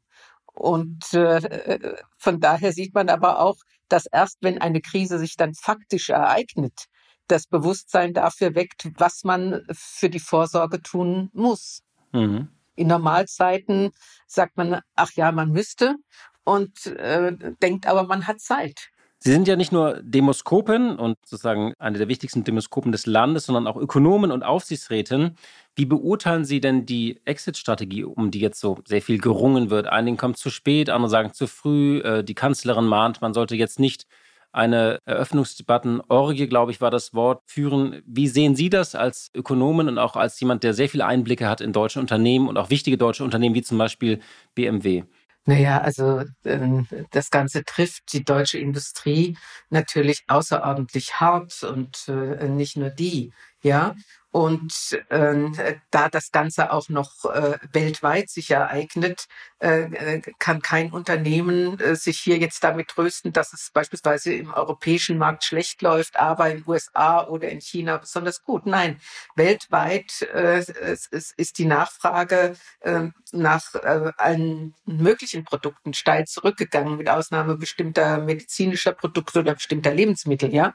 Und 0.59 1.15
äh, 1.15 1.79
von 2.17 2.41
daher 2.41 2.73
sieht 2.73 2.93
man 2.93 3.09
aber 3.09 3.39
auch, 3.39 3.59
dass 3.89 4.07
erst 4.07 4.39
wenn 4.41 4.61
eine 4.61 4.81
Krise 4.81 5.19
sich 5.21 5.37
dann 5.37 5.55
faktisch 5.55 6.11
ereignet, 6.11 6.87
das 7.29 7.47
Bewusstsein 7.47 8.13
dafür 8.13 8.57
weckt, 8.57 8.89
was 8.97 9.23
man 9.23 9.63
für 9.71 10.11
die 10.11 10.19
Vorsorge 10.19 10.83
tun 10.83 11.31
muss. 11.33 11.83
Mhm. 12.13 12.49
In 12.75 12.89
Normalzeiten 12.89 13.93
sagt 14.27 14.57
man, 14.57 14.81
ach 14.97 15.13
ja, 15.13 15.31
man 15.31 15.51
müsste 15.53 15.95
und 16.43 16.87
äh, 16.87 17.37
denkt 17.63 17.87
aber, 17.87 18.05
man 18.05 18.27
hat 18.27 18.41
Zeit. 18.41 18.89
Sie 19.21 19.33
sind 19.33 19.49
ja 19.49 19.57
nicht 19.57 19.73
nur 19.73 20.01
Demoskopin 20.01 20.91
und 20.97 21.17
sozusagen 21.27 21.75
eine 21.79 21.99
der 21.99 22.07
wichtigsten 22.07 22.45
Demoskopen 22.45 22.93
des 22.93 23.05
Landes, 23.05 23.47
sondern 23.47 23.67
auch 23.67 23.77
Ökonomen 23.77 24.31
und 24.31 24.45
Aufsichtsrätin. 24.45 25.35
Wie 25.75 25.87
beurteilen 25.87 26.45
Sie 26.45 26.61
denn 26.61 26.87
die 26.87 27.21
Exit-Strategie, 27.25 28.05
um 28.05 28.31
die 28.31 28.39
jetzt 28.39 28.61
so 28.61 28.79
sehr 28.87 29.03
viel 29.03 29.19
gerungen 29.19 29.71
wird? 29.71 29.89
Einigen 29.89 30.17
kommt 30.17 30.37
zu 30.39 30.51
spät, 30.51 30.89
andere 30.89 31.11
sagen 31.11 31.33
zu 31.33 31.49
früh. 31.49 31.99
Äh, 32.01 32.23
die 32.23 32.35
Kanzlerin 32.35 32.87
mahnt, 32.87 33.21
man 33.21 33.35
sollte 33.35 33.57
jetzt 33.57 33.81
nicht 33.81 34.07
eine 34.53 34.99
Eröffnungsdebattenorgie, 35.05 36.47
glaube 36.47 36.73
ich, 36.73 36.81
war 36.81 36.91
das 36.91 37.13
Wort, 37.13 37.43
führen. 37.47 38.03
Wie 38.07 38.29
sehen 38.29 38.57
Sie 38.57 38.71
das 38.71 38.95
als 38.95 39.31
Ökonomen 39.35 39.89
und 39.89 39.99
auch 39.99 40.17
als 40.17 40.39
jemand, 40.41 40.63
der 40.63 40.75
sehr 40.75 40.89
viele 40.89 41.07
Einblicke 41.07 41.49
hat 41.49 41.61
in 41.61 41.73
deutsche 41.73 42.01
Unternehmen 42.01 42.49
und 42.49 42.57
auch 42.57 42.71
wichtige 42.71 42.97
deutsche 42.97 43.25
Unternehmen 43.25 43.55
wie 43.55 43.63
zum 43.63 43.79
Beispiel 43.79 44.21
BMW? 44.55 45.05
Naja, 45.49 45.79
also 45.81 46.25
ähm, 46.45 46.87
das 47.11 47.31
Ganze 47.31 47.65
trifft 47.65 48.13
die 48.13 48.23
deutsche 48.23 48.59
Industrie 48.59 49.35
natürlich 49.71 50.23
außerordentlich 50.29 51.15
hart 51.21 51.63
und 51.63 52.07
äh, 52.09 52.49
nicht 52.51 52.77
nur 52.77 52.91
die. 52.91 53.33
Ja, 53.63 53.95
und 54.39 54.73
äh, 55.09 55.75
da 55.91 56.09
das 56.09 56.31
Ganze 56.31 56.71
auch 56.73 56.89
noch 56.89 57.25
äh, 57.25 57.59
weltweit 57.73 58.31
sich 58.31 58.53
ereignet, 58.53 59.27
äh, 59.59 59.81
äh, 59.81 60.23
kann 60.39 60.63
kein 60.63 60.93
Unternehmen 60.93 61.81
äh, 61.81 61.97
sich 61.97 62.21
hier 62.21 62.39
jetzt 62.39 62.63
damit 62.63 62.87
trösten, 62.87 63.33
dass 63.33 63.53
es 63.53 63.73
beispielsweise 63.75 64.33
im 64.33 64.55
europäischen 64.55 65.19
Markt 65.19 65.43
schlecht 65.43 65.83
läuft, 65.83 66.21
aber 66.21 66.51
in 66.51 66.59
den 66.59 66.69
USA 66.69 67.27
oder 67.27 67.49
in 67.49 67.61
China 67.61 67.97
besonders 67.97 68.45
gut. 68.45 68.65
Nein, 68.65 69.01
weltweit 69.35 70.23
äh, 70.33 70.59
es, 70.59 71.09
es 71.11 71.33
ist 71.33 71.59
die 71.59 71.67
Nachfrage 71.67 72.55
äh, 72.83 73.09
nach 73.33 73.75
äh, 73.75 74.13
allen 74.19 74.77
möglichen 74.85 75.43
Produkten 75.43 75.95
steil 75.95 76.29
zurückgegangen, 76.29 76.97
mit 76.97 77.09
Ausnahme 77.09 77.57
bestimmter 77.57 78.19
medizinischer 78.19 78.93
Produkte 78.93 79.41
oder 79.41 79.55
bestimmter 79.55 79.93
Lebensmittel. 79.93 80.55
Ja, 80.55 80.75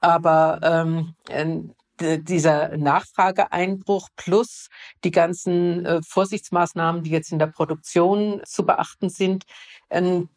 aber 0.00 0.58
ähm, 0.64 1.14
dieser 2.00 2.76
Nachfrageeinbruch 2.76 4.08
plus 4.16 4.68
die 5.04 5.10
ganzen 5.10 5.84
äh, 5.84 6.00
Vorsichtsmaßnahmen, 6.02 7.02
die 7.02 7.10
jetzt 7.10 7.32
in 7.32 7.38
der 7.38 7.46
Produktion 7.48 8.40
zu 8.44 8.64
beachten 8.64 9.08
sind, 9.08 9.44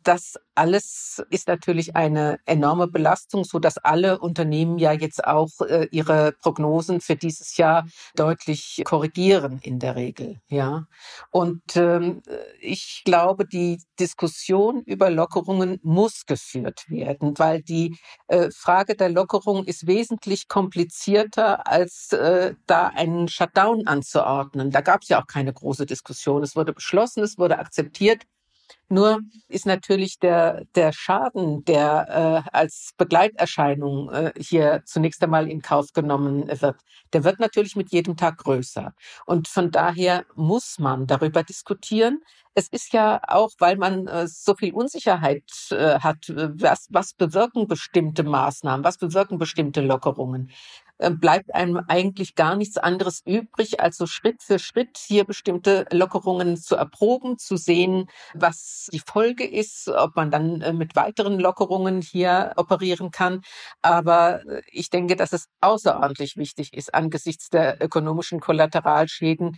das 0.03 0.35
alles 0.55 1.23
ist 1.29 1.47
natürlich 1.47 1.95
eine 1.95 2.39
enorme 2.45 2.87
Belastung, 2.87 3.43
so 3.43 3.59
dass 3.59 3.77
alle 3.77 4.19
Unternehmen 4.19 4.77
ja 4.77 4.91
jetzt 4.91 5.23
auch 5.25 5.49
äh, 5.61 5.87
ihre 5.91 6.33
Prognosen 6.33 7.01
für 7.01 7.15
dieses 7.15 7.57
Jahr 7.57 7.85
deutlich 8.15 8.81
korrigieren 8.85 9.59
in 9.61 9.79
der 9.79 9.95
Regel. 9.95 10.39
Ja, 10.47 10.87
und 11.31 11.61
ähm, 11.75 12.21
ich 12.59 13.01
glaube, 13.05 13.45
die 13.45 13.81
Diskussion 13.99 14.83
über 14.83 15.09
Lockerungen 15.09 15.79
muss 15.83 16.25
geführt 16.25 16.85
werden, 16.89 17.37
weil 17.37 17.61
die 17.61 17.97
äh, 18.27 18.49
Frage 18.51 18.95
der 18.95 19.09
Lockerung 19.09 19.65
ist 19.65 19.87
wesentlich 19.87 20.47
komplizierter 20.47 21.67
als 21.67 22.13
äh, 22.13 22.55
da 22.67 22.87
einen 22.87 23.27
Shutdown 23.27 23.87
anzuordnen. 23.87 24.71
Da 24.71 24.81
gab 24.81 25.01
es 25.03 25.09
ja 25.09 25.21
auch 25.21 25.27
keine 25.27 25.53
große 25.53 25.85
Diskussion. 25.85 26.43
Es 26.43 26.55
wurde 26.55 26.73
beschlossen, 26.73 27.23
es 27.23 27.37
wurde 27.37 27.59
akzeptiert. 27.59 28.23
Nur 28.89 29.19
ist 29.47 29.65
natürlich 29.65 30.19
der, 30.19 30.65
der 30.75 30.91
Schaden, 30.91 31.63
der 31.65 32.43
äh, 32.45 32.49
als 32.51 32.91
Begleiterscheinung 32.97 34.09
äh, 34.09 34.33
hier 34.37 34.81
zunächst 34.85 35.23
einmal 35.23 35.49
in 35.49 35.61
Kauf 35.61 35.93
genommen 35.93 36.47
wird, 36.47 36.75
der 37.13 37.23
wird 37.23 37.39
natürlich 37.39 37.75
mit 37.75 37.91
jedem 37.91 38.17
Tag 38.17 38.37
größer. 38.37 38.93
Und 39.25 39.47
von 39.47 39.71
daher 39.71 40.25
muss 40.35 40.77
man 40.79 41.07
darüber 41.07 41.43
diskutieren. 41.43 42.21
Es 42.53 42.67
ist 42.67 42.91
ja 42.91 43.21
auch, 43.27 43.51
weil 43.59 43.77
man 43.77 44.07
äh, 44.07 44.27
so 44.27 44.55
viel 44.55 44.73
Unsicherheit 44.73 45.49
äh, 45.71 45.99
hat, 45.99 46.27
äh, 46.29 46.49
was, 46.59 46.87
was 46.89 47.13
bewirken 47.13 47.67
bestimmte 47.67 48.23
Maßnahmen, 48.23 48.83
was 48.83 48.97
bewirken 48.97 49.37
bestimmte 49.37 49.81
Lockerungen. 49.81 50.51
Äh, 51.01 51.09
bleibt 51.09 51.53
einem 51.55 51.81
eigentlich 51.87 52.35
gar 52.35 52.55
nichts 52.55 52.77
anderes 52.77 53.23
übrig, 53.25 53.79
als 53.79 53.97
so 53.97 54.05
Schritt 54.05 54.43
für 54.43 54.59
Schritt 54.59 54.99
hier 54.99 55.23
bestimmte 55.25 55.87
Lockerungen 55.91 56.57
zu 56.57 56.75
erproben, 56.75 57.39
zu 57.39 57.57
sehen, 57.57 58.07
was 58.35 58.87
die 58.93 58.99
Folge 58.99 59.43
ist, 59.47 59.87
ob 59.87 60.15
man 60.15 60.29
dann 60.29 60.61
äh, 60.61 60.73
mit 60.73 60.95
weiteren 60.95 61.39
Lockerungen 61.39 62.01
hier 62.01 62.53
operieren 62.55 63.09
kann. 63.09 63.41
Aber 63.81 64.45
äh, 64.45 64.61
ich 64.71 64.91
denke, 64.91 65.15
dass 65.15 65.33
es 65.33 65.47
außerordentlich 65.61 66.37
wichtig 66.37 66.73
ist, 66.73 66.93
angesichts 66.93 67.49
der 67.49 67.83
ökonomischen 67.83 68.39
Kollateralschäden, 68.39 69.57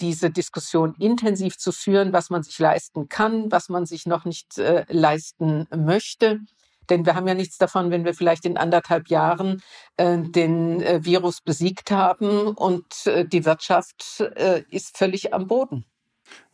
diese 0.00 0.30
Diskussion 0.30 0.94
intensiv 0.98 1.58
zu 1.58 1.72
führen, 1.72 2.12
was 2.12 2.30
man 2.30 2.42
sich 2.42 2.58
leisten 2.58 3.08
kann, 3.08 3.50
was 3.52 3.68
man 3.68 3.86
sich 3.86 4.06
noch 4.06 4.24
nicht 4.24 4.56
leisten 4.88 5.66
möchte. 5.74 6.40
Denn 6.90 7.06
wir 7.06 7.14
haben 7.14 7.28
ja 7.28 7.34
nichts 7.34 7.58
davon, 7.58 7.90
wenn 7.90 8.04
wir 8.04 8.14
vielleicht 8.14 8.44
in 8.44 8.56
anderthalb 8.56 9.08
Jahren 9.08 9.62
äh, 9.96 10.18
den 10.18 10.82
äh, 10.82 11.04
Virus 11.04 11.40
besiegt 11.40 11.90
haben 11.90 12.48
und 12.48 13.06
äh, 13.06 13.26
die 13.26 13.44
Wirtschaft 13.44 14.20
äh, 14.36 14.62
ist 14.70 14.98
völlig 14.98 15.34
am 15.34 15.46
Boden. 15.46 15.84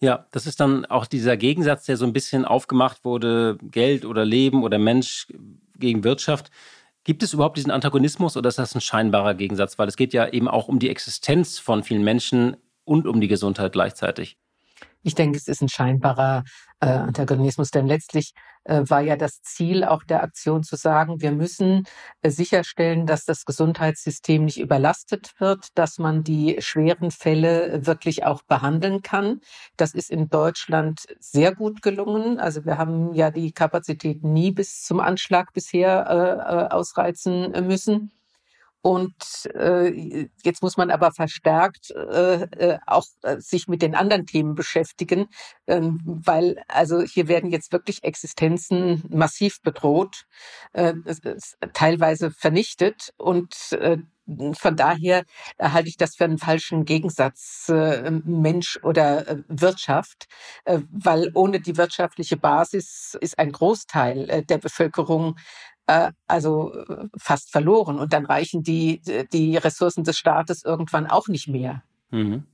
Ja, 0.01 0.27
das 0.31 0.47
ist 0.47 0.61
dann 0.61 0.85
auch 0.87 1.07
dieser 1.07 1.37
Gegensatz, 1.37 1.87
der 1.87 1.97
so 1.97 2.05
ein 2.05 2.13
bisschen 2.13 2.45
aufgemacht 2.45 3.05
wurde, 3.05 3.59
Geld 3.63 4.05
oder 4.05 4.25
Leben 4.25 4.63
oder 4.63 4.79
Mensch 4.79 5.27
gegen 5.77 6.05
Wirtschaft. 6.05 6.51
Gibt 7.05 7.23
es 7.23 7.35
überhaupt 7.35 7.57
diesen 7.57 7.71
Antagonismus 7.71 8.37
oder 8.37 8.49
ist 8.49 8.59
das 8.59 8.75
ein 8.75 8.81
scheinbarer 8.81 9.35
Gegensatz? 9.35 9.79
Weil 9.79 9.89
es 9.89 9.97
geht 9.97 10.15
ja 10.15 10.29
eben 10.29 10.49
auch 10.49 10.69
um 10.69 10.79
die 10.79 10.89
Existenz 10.89 11.59
von 11.59 11.83
vielen 11.83 12.05
Menschen 12.05 12.57
und 12.85 13.07
um 13.07 13.21
die 13.21 13.29
Gesundheit 13.29 13.73
gleichzeitig. 13.73 14.39
Ich 15.05 15.15
denke, 15.15 15.37
es 15.37 15.49
ist 15.49 15.61
ein 15.61 15.69
scheinbarer 15.69 16.45
äh, 16.81 16.87
Antagonismus, 16.87 17.71
denn 17.71 17.87
letztlich 17.87 18.33
äh, 18.65 18.83
war 18.89 19.03
ja 19.03 19.17
das 19.17 19.43
Ziel 19.43 19.85
auch 19.85 20.03
der 20.03 20.23
Aktion 20.23 20.63
zu 20.63 20.77
sagen, 20.77 21.21
wir 21.21 21.31
müssen 21.31 21.85
äh, 22.23 22.31
sicherstellen, 22.31 23.07
dass 23.07 23.27
das 23.27 23.45
Gesundheitssystem 23.45 24.47
nicht 24.47 24.59
überlastet 24.59 25.33
wird, 25.39 25.69
dass 25.75 25.99
man 25.99 26.25
die 26.25 26.57
schweren 26.61 27.11
Fälle 27.11 27.87
wirklich 27.87 28.25
auch 28.25 28.43
behandeln 28.45 29.03
kann. 29.03 29.41
Das 29.77 29.95
ist 29.95 30.11
in 30.11 30.31
Deutschland 30.31 31.07
sehr 31.21 31.55
gut 31.55 31.83
gelungen. 31.83 32.41
Also 32.41 32.65
wir 32.65 32.79
haben 32.79 33.13
ja 33.13 33.31
die 33.31 33.53
Kapazität 33.53 34.25
nie 34.25 34.53
bis 34.53 34.83
zum 34.83 35.01
Anschlag 35.01 35.53
bisher 35.53 36.07
äh, 36.09 36.65
äh 36.67 36.69
ausreizen 36.71 37.53
müssen. 37.67 38.11
Und 38.85 39.49
äh, 39.55 40.29
jetzt 40.43 40.63
muss 40.63 40.77
man 40.77 40.91
aber 40.91 41.11
verstärkt 41.11 41.91
äh, 41.93 42.43
äh, 42.43 42.79
auch 42.87 43.07
äh, 43.23 43.41
sich 43.41 43.67
mit 43.67 43.81
den 43.81 43.95
anderen 43.95 44.27
Themen 44.27 44.55
beschäftigen, 44.55 45.29
ähm, 45.67 46.03
weil 46.05 46.63
also 46.69 47.01
hier 47.01 47.27
werden 47.27 47.49
jetzt 47.49 47.73
wirklich 47.73 48.05
Existenzen 48.05 49.03
massiv 49.09 49.63
bedroht, 49.63 50.27
äh, 50.75 50.93
teilweise 51.73 52.31
vernichtet 52.31 53.15
und 53.17 53.73
äh, 53.73 53.97
von 54.55 54.77
daher 54.77 55.25
halte 55.61 55.89
ich 55.89 55.97
das 55.97 56.17
für 56.17 56.25
einen 56.25 56.39
falschen 56.39 56.85
Gegensatz 56.85 57.69
äh, 57.69 58.11
Mensch 58.11 58.79
oder 58.83 59.29
äh, 59.29 59.37
Wirtschaft, 59.49 60.29
äh, 60.65 60.81
weil 60.91 61.31
ohne 61.35 61.61
die 61.61 61.77
wirtschaftliche 61.77 62.37
Basis 62.39 63.17
ist 63.21 63.39
ein 63.39 63.53
Großteil 63.53 64.31
äh, 64.31 64.43
der 64.43 64.59
Bevölkerung 64.59 65.37
also 65.87 66.73
äh, 66.75 67.09
fast 67.17 67.51
verloren. 67.51 67.99
Und 67.99 68.13
dann 68.13 68.27
reichen 68.27 68.63
die, 68.63 69.03
die 69.33 69.57
Ressourcen 69.57 70.05
des 70.05 70.19
Staates 70.19 70.65
irgendwann 70.65 71.07
auch 71.07 71.29
nicht 71.29 71.49
mehr. 71.49 71.83
Mhm. 72.11 72.45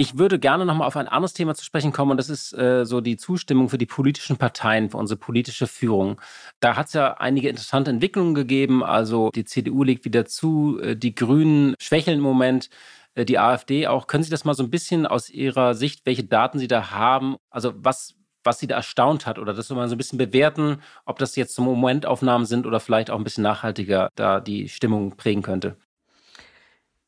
Ich 0.00 0.16
würde 0.16 0.38
gerne 0.38 0.64
nochmal 0.64 0.86
auf 0.86 0.96
ein 0.96 1.08
anderes 1.08 1.32
Thema 1.32 1.56
zu 1.56 1.64
sprechen 1.64 1.90
kommen, 1.90 2.12
und 2.12 2.18
das 2.18 2.30
ist 2.30 2.52
äh, 2.56 2.84
so 2.84 3.00
die 3.00 3.16
Zustimmung 3.16 3.68
für 3.68 3.78
die 3.78 3.86
politischen 3.86 4.36
Parteien, 4.36 4.90
für 4.90 4.96
unsere 4.96 5.18
politische 5.18 5.66
Führung. 5.66 6.20
Da 6.60 6.76
hat 6.76 6.86
es 6.86 6.92
ja 6.92 7.14
einige 7.14 7.48
interessante 7.48 7.90
Entwicklungen 7.90 8.36
gegeben. 8.36 8.84
Also 8.84 9.30
die 9.34 9.44
CDU 9.44 9.82
legt 9.82 10.04
wieder 10.04 10.24
zu, 10.24 10.78
äh, 10.80 10.94
die 10.94 11.16
Grünen 11.16 11.74
schwächeln 11.80 12.18
im 12.18 12.22
Moment, 12.22 12.70
äh, 13.16 13.24
die 13.24 13.40
AfD 13.40 13.88
auch. 13.88 14.06
Können 14.06 14.22
Sie 14.22 14.30
das 14.30 14.44
mal 14.44 14.54
so 14.54 14.62
ein 14.62 14.70
bisschen 14.70 15.04
aus 15.04 15.30
Ihrer 15.30 15.74
Sicht, 15.74 16.06
welche 16.06 16.22
Daten 16.22 16.60
Sie 16.60 16.68
da 16.68 16.92
haben? 16.92 17.34
Also 17.50 17.72
was 17.74 18.14
was 18.48 18.58
sie 18.58 18.66
da 18.66 18.76
erstaunt 18.76 19.26
hat 19.26 19.38
oder 19.38 19.52
das 19.52 19.68
mal 19.68 19.88
so 19.88 19.94
ein 19.94 19.98
bisschen 19.98 20.18
bewerten, 20.18 20.80
ob 21.04 21.18
das 21.18 21.36
jetzt 21.36 21.54
so 21.54 21.62
Momentaufnahmen 21.62 22.46
sind 22.46 22.66
oder 22.66 22.80
vielleicht 22.80 23.10
auch 23.10 23.18
ein 23.18 23.24
bisschen 23.24 23.44
nachhaltiger 23.44 24.08
da 24.14 24.40
die 24.40 24.68
Stimmung 24.68 25.16
prägen 25.16 25.42
könnte. 25.42 25.76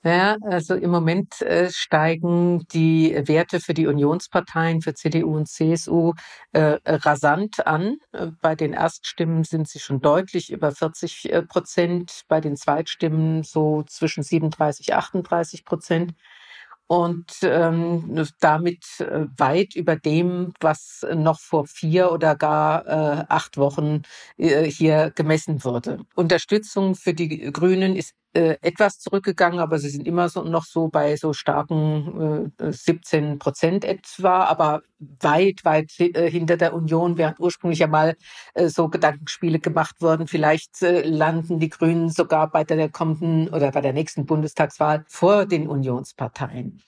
Ja, 0.02 0.36
also 0.42 0.74
im 0.74 0.90
Moment 0.90 1.42
äh, 1.42 1.70
steigen 1.70 2.66
die 2.72 3.14
Werte 3.26 3.60
für 3.60 3.74
die 3.74 3.86
Unionsparteien, 3.86 4.80
für 4.80 4.94
CDU 4.94 5.36
und 5.36 5.46
CSU 5.46 6.14
äh, 6.52 6.78
rasant 6.86 7.66
an. 7.66 7.96
Äh, 8.12 8.28
bei 8.40 8.54
den 8.54 8.72
Erststimmen 8.72 9.44
sind 9.44 9.68
sie 9.68 9.78
schon 9.78 10.00
deutlich 10.00 10.50
über 10.52 10.72
40 10.72 11.32
äh, 11.32 11.42
Prozent, 11.42 12.22
bei 12.28 12.40
den 12.40 12.56
Zweitstimmen 12.56 13.42
so 13.42 13.82
zwischen 13.82 14.22
37, 14.22 14.94
38 14.94 15.64
Prozent. 15.66 16.14
Und 16.90 17.30
ähm, 17.44 18.26
damit 18.40 18.84
äh, 18.98 19.26
weit 19.36 19.76
über 19.76 19.94
dem, 19.94 20.52
was 20.60 21.06
noch 21.14 21.38
vor 21.38 21.68
vier 21.68 22.10
oder 22.10 22.34
gar 22.34 22.84
äh, 22.84 23.24
acht 23.28 23.56
Wochen 23.58 24.02
äh, 24.38 24.64
hier 24.68 25.12
gemessen 25.14 25.62
wurde. 25.62 26.00
Unterstützung 26.16 26.96
für 26.96 27.14
die 27.14 27.52
Grünen 27.52 27.94
ist 27.94 28.14
äh, 28.32 28.56
etwas 28.60 28.98
zurückgegangen, 28.98 29.58
aber 29.58 29.78
sie 29.78 29.88
sind 29.90 30.06
immer 30.06 30.28
so, 30.28 30.42
noch 30.44 30.64
so 30.64 30.88
bei 30.88 31.16
so 31.16 31.32
starken 31.32 32.52
äh, 32.58 32.72
17 32.72 33.38
Prozent 33.38 33.84
etwa, 33.84 34.44
aber 34.44 34.82
weit, 34.98 35.64
weit 35.64 35.98
äh, 35.98 36.30
hinter 36.30 36.56
der 36.56 36.74
Union, 36.74 37.18
während 37.18 37.40
ursprünglich 37.40 37.80
ja 37.80 37.86
mal 37.88 38.16
äh, 38.54 38.68
so 38.68 38.88
Gedankenspiele 38.88 39.58
gemacht 39.58 39.96
wurden. 40.00 40.28
Vielleicht 40.28 40.82
äh, 40.82 41.02
landen 41.02 41.58
die 41.58 41.70
Grünen 41.70 42.10
sogar 42.10 42.50
bei 42.50 42.64
der 42.64 42.88
kommenden 42.88 43.48
oder 43.48 43.72
bei 43.72 43.80
der 43.80 43.92
nächsten 43.92 44.26
Bundestagswahl 44.26 45.04
vor 45.08 45.46
den 45.46 45.66
Unionsparteien. 45.66 46.80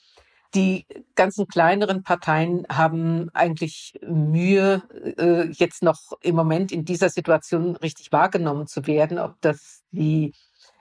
Die 0.54 0.86
ganzen 1.14 1.46
kleineren 1.48 2.02
Parteien 2.02 2.66
haben 2.70 3.30
eigentlich 3.32 3.98
Mühe, 4.06 4.82
äh, 5.16 5.50
jetzt 5.50 5.82
noch 5.82 6.12
im 6.20 6.36
Moment 6.36 6.72
in 6.72 6.84
dieser 6.84 7.08
Situation 7.08 7.74
richtig 7.76 8.12
wahrgenommen 8.12 8.66
zu 8.66 8.86
werden, 8.86 9.18
ob 9.18 9.40
das 9.40 9.82
die 9.92 10.34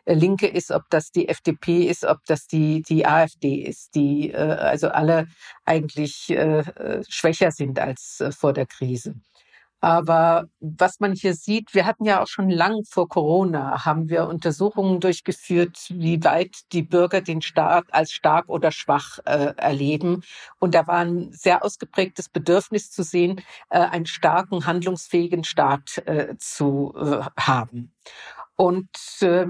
Linke 0.05 0.47
ist, 0.47 0.71
ob 0.71 0.83
das 0.89 1.11
die 1.11 1.27
FDP 1.29 1.85
ist, 1.85 2.05
ob 2.05 2.19
das 2.25 2.47
die, 2.47 2.81
die 2.81 3.05
AfD 3.05 3.55
ist, 3.55 3.95
die 3.95 4.31
äh, 4.31 4.35
also 4.37 4.89
alle 4.89 5.27
eigentlich 5.65 6.29
äh, 6.29 6.63
schwächer 7.07 7.51
sind 7.51 7.79
als 7.79 8.23
vor 8.37 8.53
der 8.53 8.65
Krise. 8.65 9.15
Aber 9.83 10.45
was 10.59 10.99
man 10.99 11.13
hier 11.13 11.33
sieht, 11.33 11.73
wir 11.73 11.87
hatten 11.87 12.05
ja 12.05 12.21
auch 12.21 12.27
schon 12.27 12.51
lang 12.51 12.83
vor 12.87 13.09
Corona, 13.09 13.83
haben 13.83 14.09
wir 14.09 14.27
Untersuchungen 14.27 14.99
durchgeführt, 14.99 15.75
wie 15.89 16.23
weit 16.23 16.55
die 16.71 16.83
Bürger 16.83 17.21
den 17.21 17.41
Staat 17.41 17.85
als 17.91 18.11
stark 18.11 18.47
oder 18.47 18.71
schwach 18.71 19.17
äh, 19.25 19.55
erleben. 19.57 20.21
Und 20.59 20.75
da 20.75 20.85
war 20.85 20.99
ein 20.99 21.31
sehr 21.31 21.65
ausgeprägtes 21.65 22.29
Bedürfnis 22.29 22.91
zu 22.91 23.01
sehen, 23.01 23.41
äh, 23.71 23.79
einen 23.79 24.05
starken, 24.05 24.67
handlungsfähigen 24.67 25.43
Staat 25.43 25.97
äh, 26.05 26.35
zu 26.37 26.93
äh, 26.95 27.23
haben. 27.39 27.91
Und 28.55 28.89
äh, 29.21 29.47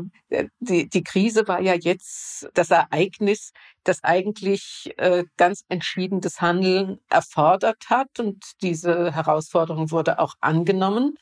die, 0.60 0.88
die 0.88 1.04
Krise 1.04 1.48
war 1.48 1.62
ja 1.62 1.74
jetzt 1.74 2.50
das 2.54 2.72
Ereignis, 2.72 3.52
das 3.84 4.04
eigentlich 4.04 4.94
äh, 4.98 5.26
ganz 5.38 5.66
entschiedenes 5.70 6.40
Handeln 6.40 7.00
erfordert 7.10 7.90
hat. 7.90 8.20
Und 8.20 8.44
diese 8.62 9.14
Herausforderung 9.14 9.92
wurde 9.92 10.20
auch 10.20 10.36
angenommen. 10.40 11.18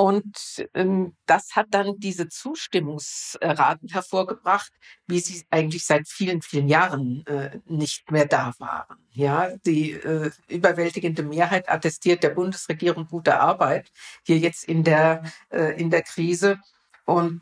Und 0.00 0.64
ähm, 0.74 1.16
das 1.26 1.56
hat 1.56 1.66
dann 1.72 1.98
diese 1.98 2.28
Zustimmungsraten 2.28 3.88
hervorgebracht, 3.88 4.72
wie 5.08 5.18
sie 5.18 5.44
eigentlich 5.50 5.84
seit 5.86 6.06
vielen, 6.06 6.40
vielen 6.40 6.68
Jahren 6.68 7.26
äh, 7.26 7.58
nicht 7.66 8.08
mehr 8.12 8.26
da 8.26 8.52
waren. 8.58 8.96
Ja, 9.10 9.50
die 9.66 9.90
äh, 9.90 10.30
überwältigende 10.46 11.24
Mehrheit 11.24 11.68
attestiert 11.68 12.22
der 12.22 12.30
Bundesregierung 12.30 13.08
gute 13.08 13.40
Arbeit 13.40 13.90
hier 14.24 14.38
jetzt 14.38 14.62
in 14.68 14.84
der 14.84 15.24
äh, 15.50 15.76
in 15.80 15.90
der 15.90 16.02
Krise. 16.02 16.60
Und 17.08 17.40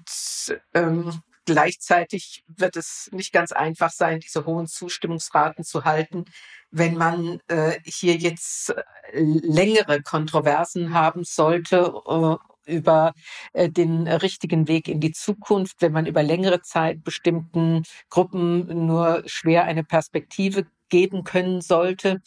ähm, 0.75 1.23
gleichzeitig 1.45 2.45
wird 2.47 2.77
es 2.77 3.09
nicht 3.11 3.33
ganz 3.33 3.51
einfach 3.51 3.91
sein, 3.91 4.21
diese 4.21 4.47
hohen 4.47 4.69
Zustimmungsraten 4.69 5.65
zu 5.65 5.85
halten, 5.85 6.25
wenn 6.71 6.97
man 6.97 7.41
äh, 7.49 7.81
hier 7.85 8.15
jetzt 8.15 8.71
äh, 8.71 8.83
längere 9.13 10.03
Kontroversen 10.03 10.95
haben 10.95 11.25
sollte 11.25 11.93
äh, 12.07 12.73
über 12.77 13.13
äh, 13.55 13.69
den 13.69 14.07
richtigen 14.07 14.69
Weg 14.69 14.87
in 14.87 15.01
die 15.01 15.11
Zukunft, 15.11 15.83
wenn 15.83 15.91
man 15.91 16.07
über 16.07 16.23
längere 16.23 16.63
Zeit 16.63 17.03
bestimmten 17.03 17.83
Gruppen 18.09 18.87
nur 18.87 19.25
schwer 19.27 19.65
eine 19.65 19.83
Perspektive 19.83 20.67
geben 20.91 21.25
können 21.25 21.61
sollte. 21.61 22.23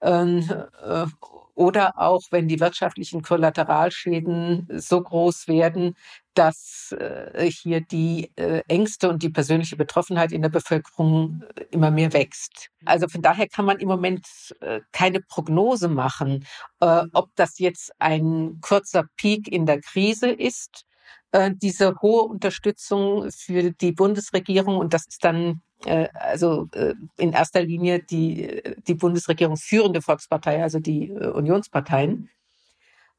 Ähm, 0.00 0.48
äh, 0.80 1.06
oder 1.54 1.98
auch 1.98 2.22
wenn 2.30 2.48
die 2.48 2.60
wirtschaftlichen 2.60 3.22
Kollateralschäden 3.22 4.66
so 4.70 5.00
groß 5.00 5.48
werden, 5.48 5.96
dass 6.34 6.92
äh, 6.98 7.48
hier 7.48 7.80
die 7.80 8.32
äh, 8.36 8.62
Ängste 8.68 9.08
und 9.08 9.22
die 9.22 9.30
persönliche 9.30 9.76
Betroffenheit 9.76 10.32
in 10.32 10.42
der 10.42 10.48
Bevölkerung 10.48 11.42
äh, 11.54 11.64
immer 11.70 11.90
mehr 11.90 12.12
wächst. 12.12 12.70
Also 12.84 13.08
von 13.08 13.22
daher 13.22 13.48
kann 13.48 13.64
man 13.64 13.78
im 13.78 13.88
Moment 13.88 14.26
äh, 14.60 14.80
keine 14.92 15.20
Prognose 15.20 15.88
machen, 15.88 16.44
äh, 16.80 17.04
ob 17.12 17.30
das 17.36 17.58
jetzt 17.58 17.92
ein 18.00 18.58
kurzer 18.60 19.04
Peak 19.16 19.46
in 19.48 19.66
der 19.66 19.80
Krise 19.80 20.30
ist, 20.30 20.84
äh, 21.32 21.50
diese 21.54 22.00
hohe 22.00 22.22
Unterstützung 22.22 23.30
für 23.30 23.70
die 23.70 23.92
Bundesregierung 23.92 24.76
und 24.76 24.94
das 24.94 25.06
ist 25.06 25.24
dann 25.24 25.62
äh, 25.86 26.08
also 26.14 26.68
äh, 26.72 26.94
in 27.16 27.32
erster 27.32 27.62
Linie 27.62 28.02
die, 28.02 28.62
die 28.86 28.94
Bundesregierung 28.94 29.56
führende 29.56 30.02
Volkspartei, 30.02 30.62
also 30.62 30.78
die 30.78 31.10
äh, 31.10 31.28
Unionsparteien. 31.28 32.30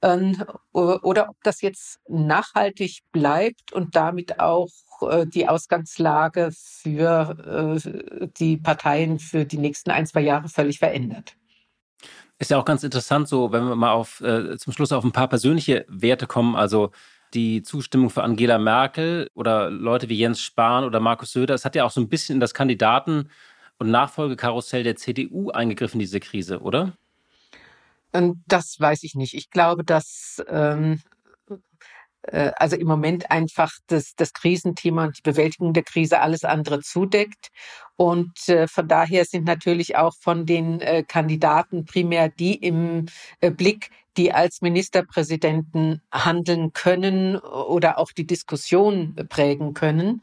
Ähm, 0.02 0.44
oder 0.72 1.30
ob 1.30 1.38
das 1.44 1.62
jetzt 1.62 2.00
nachhaltig 2.08 3.00
bleibt 3.12 3.72
und 3.72 3.96
damit 3.96 4.40
auch 4.40 4.70
die 5.26 5.48
Ausgangslage 5.48 6.52
für 6.54 8.30
die 8.38 8.58
Parteien 8.58 9.20
für 9.20 9.46
die 9.46 9.58
nächsten 9.58 9.92
ein, 9.92 10.06
zwei 10.06 10.22
Jahre 10.22 10.48
völlig 10.48 10.80
verändert. 10.80 11.36
Ist 12.40 12.52
ja 12.52 12.58
auch 12.58 12.66
ganz 12.66 12.84
interessant, 12.84 13.28
so 13.28 13.52
wenn 13.52 13.68
wir 13.68 13.76
mal 13.76 13.92
auf 13.92 14.18
zum 14.58 14.74
Schluss 14.74 14.94
auf 14.94 15.04
ein 15.04 15.12
paar 15.12 15.28
persönliche 15.28 15.86
Werte 15.90 16.28
kommen. 16.28 16.56
Also 16.56 16.92
die 17.34 17.64
Zustimmung 17.64 18.10
für 18.10 18.24
Angela 18.24 18.58
Merkel 18.58 19.30
oder 19.34 19.70
Leute 19.70 20.10
wie 20.10 20.18
Jens 20.18 20.42
Spahn 20.42 20.84
oder 20.84 21.00
Markus 21.00 21.32
Söder. 21.32 21.54
Es 21.54 21.66
hat 21.66 21.76
ja 21.76 21.84
auch 21.86 21.92
so 21.92 22.02
ein 22.02 22.10
bisschen 22.10 22.36
in 22.36 22.40
das 22.40 22.54
Kandidaten- 22.54 23.30
und 23.78 23.92
Nachfolgekarussell 23.92 24.84
der 24.84 24.96
CDU 24.96 25.52
eingegriffen, 25.52 26.00
diese 26.00 26.20
Krise, 26.20 26.62
oder? 26.62 26.94
Ähm, 28.14 28.44
das 28.48 28.80
weiß 28.80 29.04
ich 29.04 29.16
nicht. 29.16 29.34
Ich 29.34 29.50
glaube, 29.50 29.84
dass 29.84 30.42
ähm, 30.48 31.02
äh, 32.28 32.52
also 32.58 32.76
im 32.76 32.88
Moment 32.88 33.32
einfach 33.32 33.72
das, 33.88 34.16
das 34.16 34.34
Krisenthema 34.34 35.06
und 35.06 35.18
die 35.18 35.22
Bewältigung 35.22 35.74
der 35.74 35.84
Krise 35.84 36.20
alles 36.20 36.44
andere 36.44 36.80
zudeckt. 36.82 37.50
Und 37.96 38.48
äh, 38.50 38.68
von 38.68 38.88
daher 38.88 39.26
sind 39.26 39.46
natürlich 39.46 39.96
auch 39.96 40.14
von 40.20 40.46
den 40.46 40.82
äh, 40.82 41.04
Kandidaten 41.04 41.86
primär 41.86 42.30
die 42.30 42.56
im 42.56 43.08
äh, 43.42 43.52
Blick, 43.52 43.90
die 44.18 44.34
als 44.34 44.62
Ministerpräsidenten 44.62 46.02
handeln 46.12 46.74
können 46.74 47.38
oder 47.38 47.98
auch 47.98 48.12
die 48.12 48.26
Diskussion 48.28 49.16
prägen 49.30 49.74
können. 49.74 50.22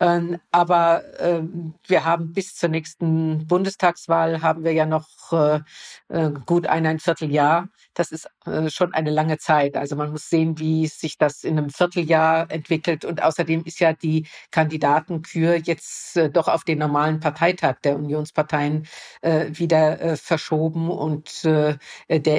Ähm, 0.00 0.38
aber 0.50 1.02
ähm, 1.20 1.74
wir 1.86 2.06
haben 2.06 2.32
bis 2.32 2.54
zur 2.54 2.70
nächsten 2.70 3.46
Bundestagswahl 3.46 4.40
haben 4.40 4.64
wir 4.64 4.72
ja 4.72 4.86
noch 4.86 5.08
äh, 5.32 5.60
äh, 6.08 6.30
gut 6.46 6.66
eineinviertel 6.66 7.30
Jahr. 7.30 7.68
Das 7.92 8.10
ist 8.10 8.26
äh, 8.46 8.70
schon 8.70 8.94
eine 8.94 9.10
lange 9.10 9.36
Zeit. 9.36 9.76
Also 9.76 9.96
man 9.96 10.10
muss 10.10 10.30
sehen, 10.30 10.58
wie 10.58 10.86
sich 10.86 11.18
das 11.18 11.44
in 11.44 11.58
einem 11.58 11.68
Vierteljahr 11.68 12.50
entwickelt. 12.50 13.04
Und 13.04 13.22
außerdem 13.22 13.64
ist 13.64 13.78
ja 13.80 13.92
die 13.92 14.26
Kandidatenkür 14.50 15.56
jetzt 15.56 16.18
doch 16.32 16.48
auf 16.48 16.64
den 16.64 16.78
normalen 16.78 17.20
Parteitag 17.20 17.80
der 17.84 17.96
Unionsparteien 17.96 18.86
wieder 19.22 20.16
verschoben. 20.16 20.90
Und 20.90 21.44
der 21.44 21.78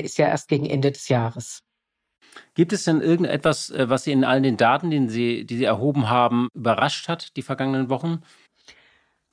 ist 0.03 0.17
ja 0.17 0.27
erst 0.27 0.47
gegen 0.49 0.65
Ende 0.65 0.91
des 0.91 1.07
Jahres. 1.09 1.63
Gibt 2.53 2.73
es 2.73 2.83
denn 2.83 3.01
irgendetwas, 3.01 3.69
äh, 3.69 3.89
was 3.89 4.03
Sie 4.03 4.11
in 4.11 4.23
all 4.23 4.41
den 4.41 4.57
Daten, 4.57 4.89
die 4.89 5.07
Sie, 5.09 5.45
die 5.45 5.57
Sie 5.57 5.65
erhoben 5.65 6.09
haben, 6.09 6.49
überrascht 6.53 7.07
hat, 7.07 7.35
die 7.35 7.41
vergangenen 7.41 7.89
Wochen? 7.89 8.21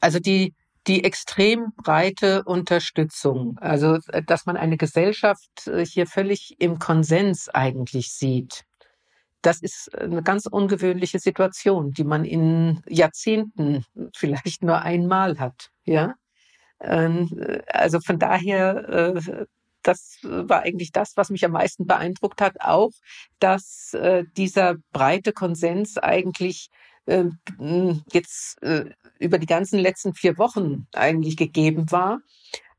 Also 0.00 0.18
die, 0.20 0.54
die 0.86 1.04
extrem 1.04 1.72
breite 1.76 2.44
Unterstützung, 2.44 3.58
also 3.58 3.98
äh, 4.08 4.22
dass 4.22 4.46
man 4.46 4.56
eine 4.56 4.76
Gesellschaft 4.76 5.66
äh, 5.66 5.84
hier 5.84 6.06
völlig 6.06 6.56
im 6.60 6.78
Konsens 6.78 7.48
eigentlich 7.48 8.12
sieht. 8.12 8.64
Das 9.42 9.62
ist 9.62 9.96
eine 9.96 10.22
ganz 10.22 10.46
ungewöhnliche 10.46 11.20
Situation, 11.20 11.92
die 11.92 12.04
man 12.04 12.24
in 12.24 12.82
Jahrzehnten 12.88 13.84
vielleicht 14.14 14.62
nur 14.62 14.80
einmal 14.80 15.38
hat. 15.38 15.70
Ja, 15.84 16.14
ähm, 16.80 17.60
also 17.68 18.00
von 18.00 18.18
daher 18.18 19.46
das 19.88 20.18
äh, 20.22 20.48
war 20.48 20.62
eigentlich 20.62 20.92
das, 20.92 21.16
was 21.16 21.30
mich 21.30 21.44
am 21.44 21.52
meisten 21.52 21.86
beeindruckt 21.86 22.40
hat, 22.40 22.60
auch, 22.60 22.92
dass 23.38 23.94
äh, 23.94 24.24
dieser 24.36 24.76
breite 24.92 25.32
Konsens 25.32 25.98
eigentlich 25.98 26.68
äh, 27.06 27.24
jetzt 28.12 28.62
äh, 28.62 28.90
über 29.18 29.38
die 29.38 29.46
ganzen 29.46 29.78
letzten 29.78 30.14
vier 30.14 30.38
Wochen 30.38 30.86
eigentlich 30.94 31.36
gegeben 31.36 31.90
war. 31.90 32.20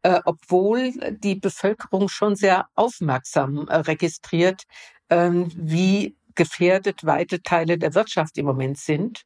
Äh, 0.02 0.22
obwohl 0.24 0.93
die 1.12 1.36
Bevölkerung 1.36 2.08
schon 2.08 2.36
sehr 2.36 2.67
aufmerksam 2.76 3.67
äh, 3.67 3.76
registriert, 3.78 4.63
ähm, 5.10 5.52
wie 5.56 6.15
gefährdet 6.36 7.06
weite 7.06 7.43
Teile 7.43 7.78
der 7.78 7.95
Wirtschaft 7.95 8.38
im 8.38 8.45
Moment 8.45 8.78
sind 8.78 9.26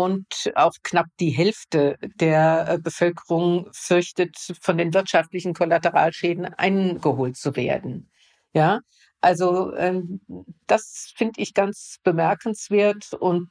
und 0.00 0.52
auch 0.56 0.74
knapp 0.82 1.06
die 1.20 1.30
Hälfte 1.30 1.96
der 2.16 2.66
äh, 2.68 2.78
Bevölkerung 2.78 3.68
fürchtet, 3.72 4.36
von 4.60 4.76
den 4.78 4.92
wirtschaftlichen 4.94 5.54
Kollateralschäden 5.54 6.46
eingeholt 6.46 7.36
zu 7.36 7.54
werden. 7.54 8.10
Ja, 8.54 8.80
also 9.20 9.74
ähm, 9.76 10.20
das 10.66 11.12
finde 11.16 11.40
ich 11.42 11.54
ganz 11.54 11.98
bemerkenswert 12.02 13.12
und 13.14 13.50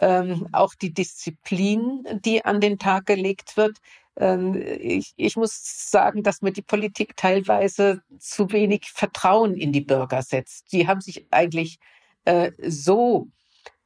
ähm, 0.00 0.48
auch 0.52 0.74
die 0.82 0.92
Disziplin, 0.92 2.02
die 2.24 2.44
an 2.44 2.60
den 2.60 2.78
Tag 2.78 3.06
gelegt 3.06 3.56
wird, 3.56 3.78
Ähm, 4.20 4.54
ich, 4.80 5.12
ich 5.16 5.36
muss 5.36 5.52
sagen, 5.90 6.22
dass 6.24 6.42
mir 6.42 6.52
die 6.52 6.62
Politik 6.62 7.16
teilweise 7.16 8.02
zu 8.18 8.50
wenig 8.50 8.90
Vertrauen 8.92 9.54
in 9.54 9.72
die 9.72 9.84
Bürger 9.84 10.22
setzt. 10.22 10.72
Die 10.72 10.86
haben 10.88 11.00
sich 11.00 11.26
eigentlich 11.30 11.78
äh, 12.24 12.50
so 12.68 13.28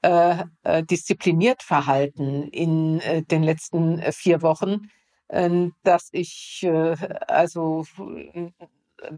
äh, 0.02 0.44
äh, 0.64 0.82
diszipliniert 0.82 1.62
verhalten 1.62 2.48
in 2.48 3.00
äh, 3.00 3.22
den 3.22 3.44
letzten 3.44 4.00
äh, 4.00 4.10
vier 4.10 4.42
Wochen, 4.42 4.90
äh, 5.28 5.68
dass 5.84 6.08
ich 6.10 6.64
äh, 6.64 6.96
also 7.28 7.86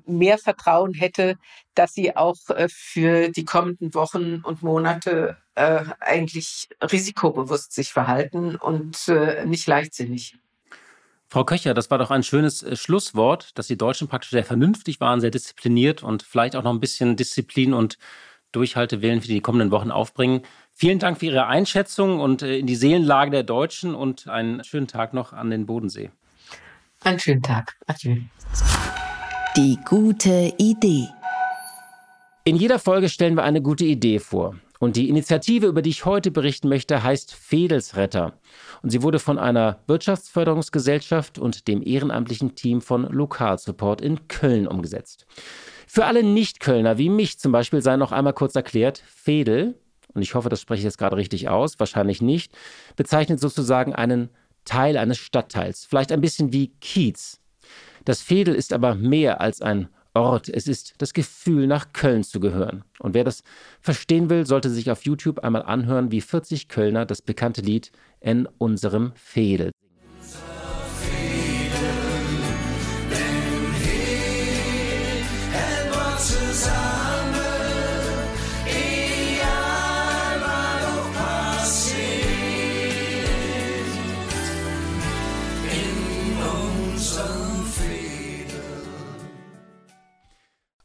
mehr 0.07 0.37
Vertrauen 0.37 0.93
hätte, 0.93 1.37
dass 1.75 1.95
sie 1.95 2.17
auch 2.17 2.37
für 2.69 3.31
die 3.31 3.45
kommenden 3.45 3.95
Wochen 3.95 4.41
und 4.43 4.63
Monate 4.63 5.37
eigentlich 5.55 6.71
risikobewusst 6.81 7.73
sich 7.75 7.93
verhalten 7.93 8.57
und 8.57 9.13
nicht 9.45 9.67
leichtsinnig. 9.67 10.39
Frau 11.29 11.45
Köcher, 11.45 11.75
das 11.75 11.91
war 11.91 11.99
doch 11.99 12.11
ein 12.11 12.23
schönes 12.23 12.65
Schlusswort, 12.81 13.59
dass 13.59 13.67
die 13.67 13.77
Deutschen 13.77 14.09
praktisch 14.09 14.31
sehr 14.31 14.45
vernünftig 14.45 15.01
waren, 15.01 15.21
sehr 15.21 15.31
diszipliniert 15.31 16.03
und 16.03 16.23
vielleicht 16.23 16.57
auch 16.57 16.63
noch 16.63 16.73
ein 16.73 16.81
bisschen 16.81 17.17
Disziplin 17.17 17.75
und 17.75 17.99
Durchhaltewillen 18.55 19.21
für 19.21 19.29
die 19.29 19.41
kommenden 19.41 19.71
Wochen 19.71 19.91
aufbringen. 19.91 20.43
Vielen 20.73 20.99
Dank 20.99 21.19
für 21.19 21.27
Ihre 21.27 21.47
Einschätzung 21.47 22.21
und 22.21 22.43
äh, 22.43 22.59
in 22.59 22.67
die 22.67 22.77
Seelenlage 22.77 23.31
der 23.31 23.43
Deutschen 23.43 23.95
und 23.95 24.29
einen 24.29 24.65
schönen 24.65 24.87
Tag 24.87 25.15
noch 25.15 25.33
an 25.33 25.51
den 25.51 25.67
Bodensee. 25.67 26.11
Einen 27.03 27.19
schönen 27.19 27.43
Tag. 27.43 27.77
Adieu. 27.87 28.17
Die 29.57 29.79
gute 29.85 30.53
Idee. 30.59 31.09
In 32.45 32.57
jeder 32.57 32.79
Folge 32.79 33.09
stellen 33.09 33.37
wir 33.37 33.45
eine 33.45 33.63
gute 33.63 33.85
Idee 33.85 34.19
vor. 34.19 34.57
Und 34.81 34.97
die 34.97 35.09
Initiative, 35.09 35.67
über 35.67 35.81
die 35.81 35.91
ich 35.91 36.05
heute 36.05 36.31
berichten 36.31 36.69
möchte, 36.69 37.03
heißt 37.03 37.35
Fedelsretter. 37.35 38.35
Und 38.83 38.91
sie 38.91 39.03
wurde 39.03 39.19
von 39.19 39.39
einer 39.39 39.79
Wirtschaftsförderungsgesellschaft 39.87 41.39
und 41.39 41.69
dem 41.69 41.83
ehrenamtlichen 41.83 42.55
Team 42.55 42.83
von 42.83 43.05
Lokalsupport 43.05 44.01
in 44.03 44.29
Köln 44.29 44.67
umgesetzt. 44.67 45.27
Für 45.95 46.07
alle 46.07 46.25
Nicht-Kölner 46.25 46.99
wie 46.99 47.09
mich 47.09 47.39
zum 47.39 47.53
Beispiel 47.53 47.81
sei 47.81 47.97
noch 47.97 48.11
einmal 48.11 48.33
kurz 48.33 48.57
erklärt, 48.57 49.01
Fedel, 49.07 49.79
und 50.13 50.23
ich 50.23 50.35
hoffe, 50.35 50.49
das 50.49 50.61
spreche 50.61 50.81
ich 50.81 50.85
jetzt 50.85 50.99
gerade 50.99 51.15
richtig 51.15 51.49
aus, 51.49 51.79
wahrscheinlich 51.79 52.21
nicht, 52.21 52.51
bezeichnet 52.97 53.39
sozusagen 53.39 53.95
einen 53.95 54.31
Teil 54.65 54.97
eines 54.97 55.19
Stadtteils, 55.19 55.85
vielleicht 55.85 56.11
ein 56.11 56.21
bisschen 56.21 56.53
wie 56.53 56.73
Kiez. 56.81 57.39
Das 58.05 58.23
Fedel 58.23 58.57
ist 58.57 58.73
aber 58.73 58.97
mehr 58.97 59.41
als 59.41 59.63
ein 59.63 59.89
Ort, 60.15 60.49
es 60.49 60.67
ist 60.67 60.95
das 60.99 61.13
Gefühl, 61.13 61.69
nach 61.69 61.93
Köln 61.93 62.25
zu 62.25 62.41
gehören. 62.41 62.83
Und 62.99 63.15
wer 63.15 63.23
das 63.23 63.45
verstehen 63.81 64.29
will, 64.31 64.47
sollte 64.47 64.71
sich 64.71 64.91
auf 64.91 65.05
YouTube 65.05 65.45
einmal 65.45 65.63
anhören, 65.63 66.11
wie 66.11 66.23
40 66.23 66.67
Kölner 66.67 67.07
das 67.07 67.23
bekannte 67.23 67.61
Lied 67.61 67.93
in 68.21 68.49
unserem 68.59 69.13
Fedel 69.15 69.71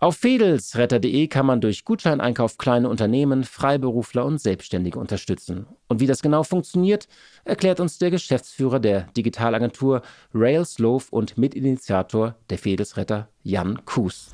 Auf 0.01 0.15
fedelsretter.de 0.15 1.27
kann 1.27 1.45
man 1.45 1.59
durch 1.59 1.83
Gutscheineinkauf 1.83 2.57
kleine 2.57 2.87
Unternehmen, 2.87 3.43
Freiberufler 3.43 4.23
und 4.23 4.39
Selbstständige 4.39 4.97
unterstützen. 4.97 5.65
Und 5.89 5.99
wie 5.99 6.07
das 6.07 6.21
genau 6.21 6.43
funktioniert, 6.43 7.09
erklärt 7.43 7.81
uns 7.81 7.97
der 7.97 8.09
Geschäftsführer 8.09 8.79
der 8.79 9.09
Digitalagentur 9.17 10.01
Rails 10.33 10.79
Love 10.79 11.07
und 11.11 11.37
Mitinitiator 11.37 12.35
der 12.49 12.57
Fedelsretter 12.57 13.27
Jan 13.43 13.83
Kues. 13.83 14.31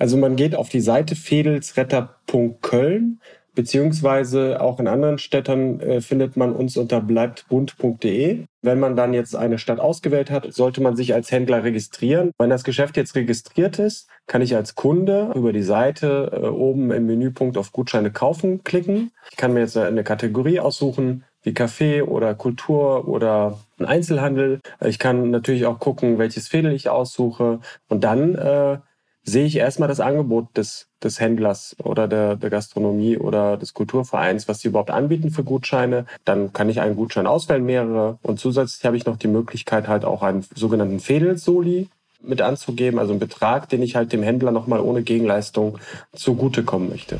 Also 0.00 0.16
man 0.16 0.34
geht 0.34 0.56
auf 0.56 0.68
die 0.68 0.80
Seite 0.80 1.14
fedelsretter.köln 1.14 3.20
beziehungsweise 3.54 4.60
auch 4.60 4.80
in 4.80 4.88
anderen 4.88 5.18
Städten 5.18 5.80
äh, 5.80 6.00
findet 6.00 6.36
man 6.36 6.52
uns 6.54 6.76
unter 6.76 7.00
bleibtbunt.de. 7.00 8.44
Wenn 8.62 8.80
man 8.80 8.96
dann 8.96 9.12
jetzt 9.12 9.34
eine 9.34 9.58
Stadt 9.58 9.80
ausgewählt 9.80 10.30
hat, 10.30 10.52
sollte 10.52 10.80
man 10.80 10.96
sich 10.96 11.14
als 11.14 11.30
Händler 11.30 11.64
registrieren. 11.64 12.30
Wenn 12.38 12.50
das 12.50 12.64
Geschäft 12.64 12.96
jetzt 12.96 13.14
registriert 13.14 13.78
ist, 13.78 14.08
kann 14.26 14.42
ich 14.42 14.54
als 14.54 14.74
Kunde 14.74 15.32
über 15.34 15.52
die 15.52 15.62
Seite 15.62 16.30
äh, 16.32 16.46
oben 16.46 16.90
im 16.90 17.06
Menüpunkt 17.06 17.58
auf 17.58 17.72
Gutscheine 17.72 18.10
kaufen 18.10 18.62
klicken. 18.64 19.10
Ich 19.30 19.36
kann 19.36 19.52
mir 19.52 19.60
jetzt 19.60 19.76
eine 19.76 20.04
Kategorie 20.04 20.60
aussuchen, 20.60 21.24
wie 21.42 21.54
Kaffee 21.54 22.02
oder 22.02 22.34
Kultur 22.34 23.08
oder 23.08 23.58
ein 23.78 23.86
Einzelhandel. 23.86 24.60
Ich 24.80 24.98
kann 24.98 25.30
natürlich 25.30 25.66
auch 25.66 25.80
gucken, 25.80 26.18
welches 26.18 26.48
Fädel 26.48 26.72
ich 26.72 26.88
aussuche 26.88 27.60
und 27.88 28.04
dann 28.04 28.36
äh, 28.36 28.78
sehe 29.24 29.44
ich 29.44 29.56
erstmal 29.56 29.88
das 29.88 30.00
Angebot 30.00 30.56
des, 30.56 30.88
des 31.04 31.20
Händlers 31.20 31.76
oder 31.82 32.08
der, 32.08 32.36
der 32.36 32.50
Gastronomie 32.50 33.16
oder 33.16 33.56
des 33.56 33.74
Kulturvereins, 33.74 34.48
was 34.48 34.60
sie 34.60 34.68
überhaupt 34.68 34.90
anbieten 34.90 35.30
für 35.30 35.44
Gutscheine. 35.44 36.06
Dann 36.24 36.52
kann 36.52 36.68
ich 36.68 36.80
einen 36.80 36.96
Gutschein 36.96 37.26
auswählen, 37.26 37.64
mehrere. 37.64 38.18
Und 38.22 38.40
zusätzlich 38.40 38.84
habe 38.84 38.96
ich 38.96 39.06
noch 39.06 39.16
die 39.16 39.28
Möglichkeit, 39.28 39.88
halt 39.88 40.04
auch 40.04 40.22
einen 40.22 40.44
sogenannten 40.54 41.00
Fedelsoli 41.00 41.88
mit 42.22 42.40
anzugeben, 42.40 42.98
also 42.98 43.12
einen 43.12 43.20
Betrag, 43.20 43.68
den 43.68 43.82
ich 43.82 43.96
halt 43.96 44.12
dem 44.12 44.22
Händler 44.22 44.52
nochmal 44.52 44.80
ohne 44.80 45.02
Gegenleistung 45.02 45.78
zugutekommen 46.14 46.88
möchte. 46.88 47.18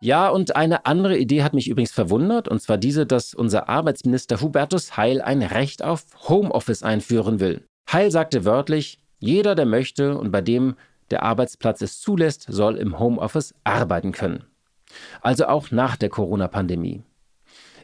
Ja, 0.00 0.28
und 0.28 0.54
eine 0.56 0.86
andere 0.86 1.16
Idee 1.16 1.42
hat 1.42 1.54
mich 1.54 1.68
übrigens 1.68 1.90
verwundert, 1.90 2.48
und 2.48 2.60
zwar 2.60 2.76
diese, 2.76 3.06
dass 3.06 3.34
unser 3.34 3.68
Arbeitsminister 3.68 4.40
Hubertus 4.40 4.96
Heil 4.96 5.22
ein 5.22 5.42
Recht 5.42 5.82
auf 5.82 6.04
Homeoffice 6.28 6.82
einführen 6.82 7.40
will. 7.40 7.66
Heil 7.90 8.10
sagte 8.10 8.44
wörtlich, 8.44 9.00
jeder, 9.18 9.54
der 9.54 9.66
möchte 9.66 10.18
und 10.18 10.30
bei 10.30 10.40
dem 10.40 10.76
der 11.10 11.22
Arbeitsplatz 11.22 11.82
es 11.82 12.00
zulässt, 12.00 12.46
soll 12.48 12.76
im 12.76 12.98
Homeoffice 12.98 13.54
arbeiten 13.64 14.12
können. 14.12 14.44
Also 15.20 15.46
auch 15.46 15.70
nach 15.70 15.96
der 15.96 16.08
Corona-Pandemie. 16.08 17.02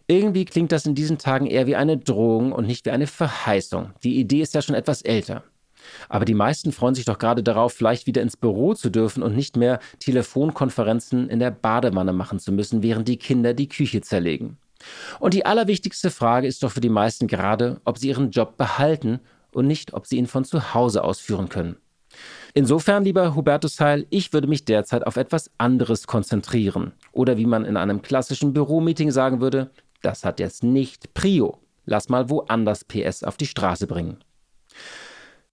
Irgendwie 0.08 0.44
klingt 0.44 0.72
das 0.72 0.86
in 0.86 0.94
diesen 0.94 1.18
Tagen 1.18 1.46
eher 1.46 1.66
wie 1.66 1.76
eine 1.76 1.96
Drohung 1.96 2.52
und 2.52 2.66
nicht 2.66 2.84
wie 2.86 2.90
eine 2.90 3.06
Verheißung. 3.06 3.92
Die 4.02 4.18
Idee 4.18 4.42
ist 4.42 4.54
ja 4.54 4.62
schon 4.62 4.74
etwas 4.74 5.02
älter. 5.02 5.44
Aber 6.08 6.24
die 6.24 6.34
meisten 6.34 6.72
freuen 6.72 6.94
sich 6.94 7.04
doch 7.04 7.18
gerade 7.18 7.42
darauf, 7.42 7.72
vielleicht 7.72 8.06
wieder 8.06 8.22
ins 8.22 8.36
Büro 8.36 8.74
zu 8.74 8.90
dürfen 8.90 9.22
und 9.22 9.34
nicht 9.34 9.56
mehr 9.56 9.80
Telefonkonferenzen 9.98 11.28
in 11.28 11.38
der 11.38 11.50
Badewanne 11.50 12.12
machen 12.12 12.38
zu 12.38 12.52
müssen, 12.52 12.82
während 12.82 13.08
die 13.08 13.16
Kinder 13.16 13.54
die 13.54 13.68
Küche 13.68 14.00
zerlegen. 14.00 14.58
Und 15.20 15.34
die 15.34 15.46
allerwichtigste 15.46 16.10
Frage 16.10 16.46
ist 16.46 16.62
doch 16.62 16.72
für 16.72 16.80
die 16.80 16.88
meisten 16.88 17.26
gerade, 17.26 17.80
ob 17.84 17.98
sie 17.98 18.08
ihren 18.08 18.30
Job 18.30 18.56
behalten 18.56 19.20
und 19.54 19.66
nicht, 19.66 19.94
ob 19.94 20.06
sie 20.06 20.16
ihn 20.18 20.26
von 20.26 20.44
zu 20.44 20.74
Hause 20.74 21.04
ausführen 21.04 21.48
können. 21.48 21.76
Insofern, 22.54 23.04
lieber 23.04 23.34
Hubertus 23.34 23.80
Heil, 23.80 24.06
ich 24.10 24.32
würde 24.32 24.46
mich 24.46 24.64
derzeit 24.64 25.06
auf 25.06 25.16
etwas 25.16 25.50
anderes 25.56 26.06
konzentrieren. 26.06 26.92
Oder 27.12 27.38
wie 27.38 27.46
man 27.46 27.64
in 27.64 27.76
einem 27.76 28.02
klassischen 28.02 28.52
Büromeeting 28.52 29.10
sagen 29.10 29.40
würde, 29.40 29.70
das 30.02 30.24
hat 30.24 30.40
jetzt 30.40 30.62
nicht 30.62 31.14
Prio. 31.14 31.58
Lass 31.86 32.08
mal 32.08 32.28
woanders 32.28 32.84
PS 32.84 33.24
auf 33.24 33.36
die 33.36 33.46
Straße 33.46 33.86
bringen. 33.86 34.18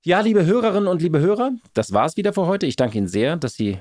Ja, 0.02 0.20
liebe 0.22 0.46
Hörerinnen 0.46 0.88
und 0.88 1.02
liebe 1.02 1.20
Hörer, 1.20 1.52
das 1.74 1.94
war's 1.94 2.18
wieder 2.18 2.34
für 2.34 2.46
heute. 2.46 2.66
Ich 2.66 2.76
danke 2.76 2.98
Ihnen 2.98 3.08
sehr, 3.08 3.38
dass 3.38 3.56
Sie 3.56 3.80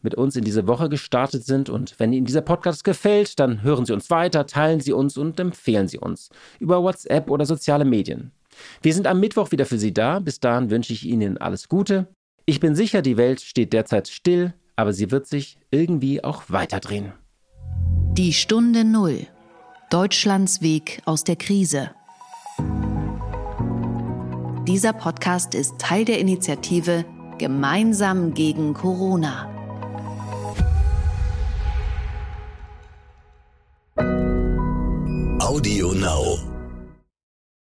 mit 0.00 0.14
uns 0.14 0.36
in 0.36 0.44
diese 0.44 0.66
Woche 0.66 0.88
gestartet 0.88 1.44
sind. 1.44 1.70
Und 1.70 1.98
wenn 1.98 2.12
Ihnen 2.12 2.26
dieser 2.26 2.40
Podcast 2.40 2.84
gefällt, 2.84 3.38
dann 3.40 3.62
hören 3.62 3.84
Sie 3.84 3.92
uns 3.92 4.10
weiter, 4.10 4.46
teilen 4.46 4.80
Sie 4.80 4.92
uns 4.92 5.16
und 5.16 5.38
empfehlen 5.40 5.88
Sie 5.88 5.98
uns 5.98 6.30
über 6.58 6.82
WhatsApp 6.82 7.30
oder 7.30 7.46
soziale 7.46 7.84
Medien. 7.84 8.32
Wir 8.82 8.94
sind 8.94 9.06
am 9.06 9.20
Mittwoch 9.20 9.50
wieder 9.52 9.66
für 9.66 9.78
Sie 9.78 9.92
da. 9.92 10.18
Bis 10.18 10.40
dahin 10.40 10.70
wünsche 10.70 10.92
ich 10.92 11.04
Ihnen 11.04 11.38
alles 11.38 11.68
Gute. 11.68 12.08
Ich 12.46 12.60
bin 12.60 12.74
sicher, 12.74 13.02
die 13.02 13.16
Welt 13.16 13.40
steht 13.42 13.72
derzeit 13.72 14.08
still, 14.08 14.54
aber 14.74 14.92
sie 14.94 15.10
wird 15.10 15.26
sich 15.26 15.58
irgendwie 15.70 16.24
auch 16.24 16.44
weiterdrehen. 16.48 17.12
Die 18.12 18.32
Stunde 18.32 18.84
Null. 18.84 19.26
Deutschlands 19.90 20.62
Weg 20.62 21.02
aus 21.04 21.24
der 21.24 21.36
Krise. 21.36 21.90
Dieser 24.66 24.92
Podcast 24.92 25.54
ist 25.54 25.78
Teil 25.78 26.04
der 26.04 26.18
Initiative 26.18 27.04
Gemeinsam 27.38 28.34
gegen 28.34 28.74
Corona. 28.74 29.48
Audio 35.40 35.92
Now. 35.92 36.47